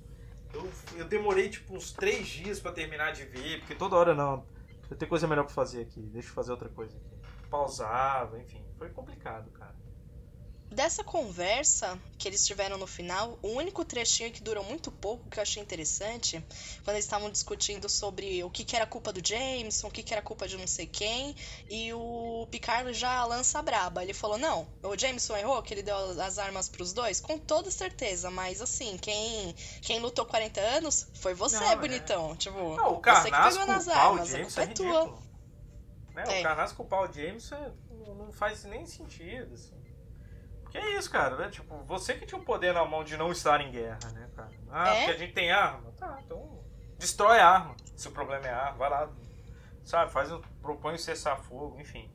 [0.53, 4.45] Eu, eu demorei tipo uns três dias pra terminar de ver, porque toda hora não.
[4.91, 7.49] Eu tenho coisa melhor pra fazer aqui, deixa eu fazer outra coisa aqui.
[7.49, 8.67] Pausava, enfim.
[8.77, 9.62] Foi complicado, cara.
[10.73, 15.39] Dessa conversa que eles tiveram no final, o único trechinho que durou muito pouco, que
[15.39, 16.43] eu achei interessante,
[16.83, 20.15] quando eles estavam discutindo sobre o que, que era culpa do Jameson, o que, que
[20.15, 21.37] era culpa de não sei quem,
[21.69, 24.03] e o Picard já lança a braba.
[24.03, 27.21] Ele falou: Não, o Jameson errou, que ele deu as armas pros dois?
[27.21, 31.77] Com toda certeza, mas assim, quem, quem lutou 40 anos foi você, Não, é.
[31.77, 32.35] bonitão.
[32.37, 35.23] Tipo, Não, o você que pegou nas armas, a culpa é é tua.
[36.15, 36.25] Né?
[36.29, 36.41] É.
[36.41, 37.73] O Carrasco culpar o James é-
[38.17, 39.82] não faz nem sentido, assim.
[40.73, 41.51] Porque é isso, cara, né?
[41.51, 44.51] Tipo, você que tinha o poder na mão de não estar em guerra, né, cara?
[44.71, 44.99] Ah, É?
[45.01, 45.93] porque a gente tem arma?
[45.99, 46.61] Tá, então
[46.99, 47.77] destrói a arma.
[47.95, 49.09] Se o problema é a arma, vai lá,
[49.85, 50.11] sabe?
[50.11, 52.11] Faz um, propõe um cessar-fogo, enfim.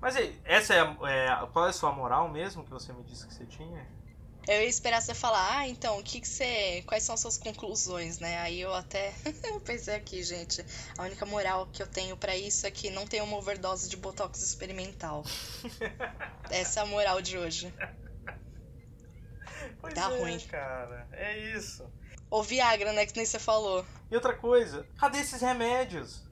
[0.00, 3.26] Mas essa é, a- é, qual é a sua moral mesmo que você me disse
[3.28, 3.86] que você tinha?
[4.46, 6.82] Eu ia esperar você falar, ah, então, o que que você.
[6.86, 8.38] Quais são as suas conclusões, né?
[8.40, 9.14] Aí eu até
[9.64, 10.64] pensei aqui, gente.
[10.98, 13.96] A única moral que eu tenho pra isso é que não tem uma overdose de
[13.96, 15.24] botox experimental.
[16.50, 17.72] Essa é a moral de hoje.
[19.80, 20.38] Pois Tá é, ruim.
[20.40, 21.08] cara.
[21.12, 21.84] É isso.
[22.30, 23.06] Ou Viagra, né?
[23.06, 23.84] Que nem você falou.
[24.10, 26.22] E outra coisa, cadê esses remédios?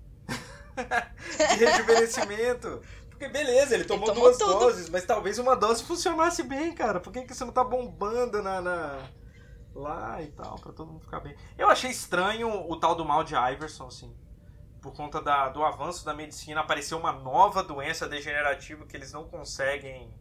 [1.57, 2.83] de rejuvenescimento.
[3.23, 4.59] Porque beleza, ele tomou tomou duas tudo.
[4.59, 6.99] doses, mas talvez uma dose funcionasse bem, cara.
[6.99, 8.99] Por que, que você não tá bombando na, na-
[9.75, 11.37] lá e tal, pra todo mundo ficar bem?
[11.57, 14.17] Eu achei estranho o tal do mal de Iverson, assim.
[14.81, 19.25] Por conta da- do avanço da medicina, apareceu uma nova doença degenerativa que eles não
[19.29, 20.13] conseguem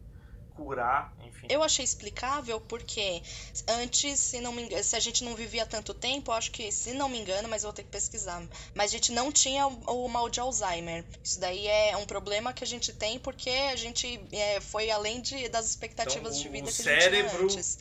[0.54, 1.46] curar, enfim.
[1.48, 3.22] Eu achei explicável porque
[3.68, 6.92] antes, se não me engano, se a gente não vivia tanto tempo, acho que, se
[6.94, 8.42] não me engano, mas eu vou ter que pesquisar.
[8.74, 11.04] Mas a gente não tinha o, o mal de Alzheimer.
[11.22, 15.20] Isso daí é um problema que a gente tem porque a gente é, foi além
[15.20, 17.78] de, das expectativas Então, de vida que a gente tinha cérebro antes.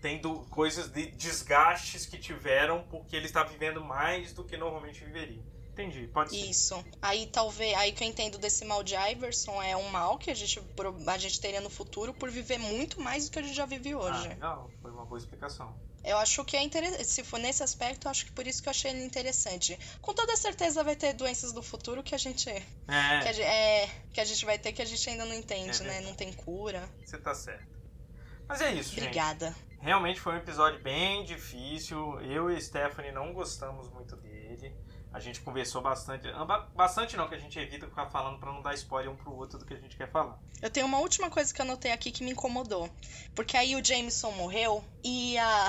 [0.00, 5.42] tendo coisas de desgastes que tiveram porque ele está vivendo mais do que normalmente viveria.
[5.74, 6.36] Entendi, pode ser.
[6.36, 6.84] Isso.
[7.02, 10.34] Aí talvez, aí que eu entendo desse mal de Iverson é um mal que a
[10.34, 10.62] gente,
[11.06, 13.92] a gente teria no futuro por viver muito mais do que a gente já vive
[13.92, 14.28] Ah, hoje.
[14.28, 15.76] legal, foi uma boa explicação.
[16.04, 17.04] Eu acho que é interessante.
[17.06, 19.76] Se for nesse aspecto, eu acho que por isso que eu achei ele interessante.
[20.00, 22.48] Com toda certeza vai ter doenças do futuro que a gente.
[22.50, 22.62] É,
[23.22, 25.80] Que a, ge- é, que a gente vai ter que a gente ainda não entende,
[25.82, 26.00] É né?
[26.02, 26.88] Não tem cura.
[27.04, 27.66] você tá certo.
[28.46, 29.00] Mas é isso, gente.
[29.00, 29.56] Obrigada.
[29.80, 32.20] Realmente foi um episódio bem difícil.
[32.20, 34.33] Eu e a Stephanie não gostamos muito dele.
[35.14, 36.26] A gente conversou bastante.
[36.28, 39.32] amba- Bastante não, que a gente evita ficar falando pra não dar spoiler um pro
[39.32, 40.36] outro do que a gente quer falar.
[40.60, 42.90] Eu tenho uma última coisa que eu anotei aqui que me incomodou.
[43.34, 45.68] Porque aí o Jameson morreu e a.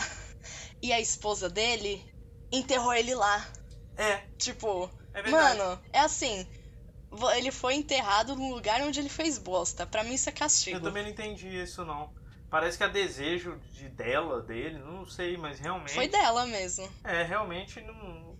[0.81, 2.03] E a esposa dele
[2.51, 3.47] enterrou ele lá.
[3.97, 5.57] É, Tipo, é verdade.
[5.59, 6.45] mano, é assim.
[7.37, 9.85] Ele foi enterrado num lugar onde ele fez bosta.
[9.87, 10.77] Pra mim isso é castigo.
[10.77, 12.13] Eu também não entendi isso não.
[12.49, 15.93] Parece que a desejo de dela, dele, não sei, mas realmente.
[15.93, 16.87] Foi dela mesmo.
[17.03, 18.34] É, realmente não,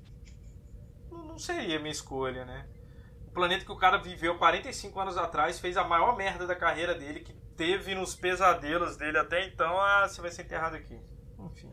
[1.36, 1.40] não.
[1.40, 2.68] Seria minha escolha, né?
[3.28, 6.96] O planeta que o cara viveu 45 anos atrás fez a maior merda da carreira
[6.96, 11.00] dele, que teve nos pesadelos dele até então, ah, você vai ser enterrado aqui.
[11.40, 11.72] Enfim.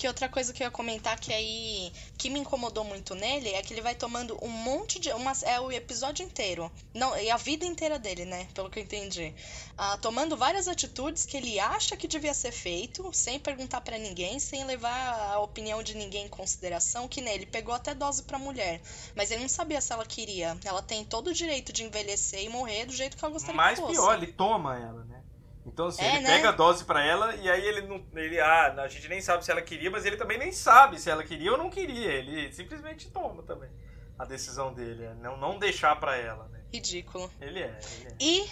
[0.00, 3.60] Que outra coisa que eu ia comentar que aí que me incomodou muito nele é
[3.60, 5.12] que ele vai tomando um monte de.
[5.12, 6.72] Uma, é o episódio inteiro.
[6.94, 8.48] Não, e a vida inteira dele, né?
[8.54, 9.34] Pelo que eu entendi.
[9.76, 14.38] Ah, tomando várias atitudes que ele acha que devia ser feito, sem perguntar para ninguém,
[14.38, 18.80] sem levar a opinião de ninguém em consideração, que nele pegou até dose pra mulher.
[19.14, 20.56] Mas ele não sabia se ela queria.
[20.64, 23.78] Ela tem todo o direito de envelhecer e morrer do jeito que ela gostaria Mais
[23.78, 23.96] que fosse.
[23.96, 25.22] pior, ele toma ela, né?
[25.66, 26.36] Então, assim, É, ele né?
[26.36, 28.04] pega a dose pra ela e aí ele não.
[28.14, 31.10] Ele, ah, a gente nem sabe se ela queria, mas ele também nem sabe se
[31.10, 32.12] ela queria ou não queria.
[32.12, 33.70] Ele simplesmente toma também
[34.18, 35.04] a decisão dele.
[35.04, 36.60] é Não, não deixar pra ela, né?
[36.72, 37.30] Ridículo.
[37.40, 38.16] Ele é, ele é.
[38.20, 38.50] E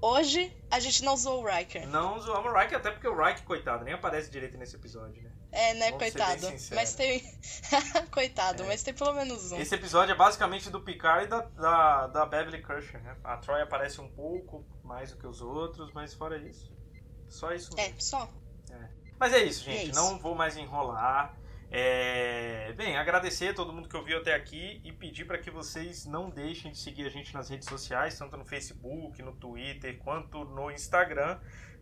[0.00, 1.86] hoje a gente não usou o Riker.
[1.88, 5.29] Não zoamos o Reich, até porque o Reich, coitado, nem aparece direito nesse episódio, né?
[5.52, 6.46] É, né, Vamos coitado.
[6.74, 7.24] Mas tem.
[8.12, 8.66] coitado, É.
[8.66, 9.58] mas tem pelo menos um.
[9.58, 13.16] Esse episódio é basicamente do Picard e da, da, da Beverly Crusher, né?
[13.24, 16.72] A Troy aparece um pouco mais do que os outros, mas fora isso.
[17.28, 18.00] Só isso É, mesmo.
[18.00, 18.30] só.
[19.18, 19.90] Mas é isso, é gente.
[19.90, 19.94] isso.
[20.00, 21.36] Não vou mais enrolar.
[21.72, 26.04] É, Bem, agradecer a todo mundo que ouviu até aqui e pedir para que vocês
[26.06, 30.44] não deixem de seguir a gente nas redes sociais, tanto no Facebook, no Twitter, quanto
[30.44, 31.38] no Instagram.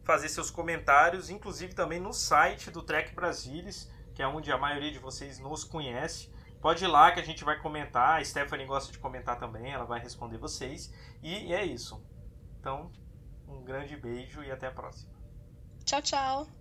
[0.09, 4.90] Fazer seus comentários, inclusive também no site do Trek Brasilis, que é onde a maioria
[4.90, 6.32] de vocês nos conhece.
[6.62, 8.18] Pode ir lá que a gente vai comentar.
[8.18, 10.90] A Stephanie gosta de comentar também, ela vai responder vocês.
[11.22, 12.02] E é isso.
[12.59, 12.90] Então,
[13.46, 15.12] um grande beijo e até a próxima.
[15.84, 16.57] Tchau, tchau.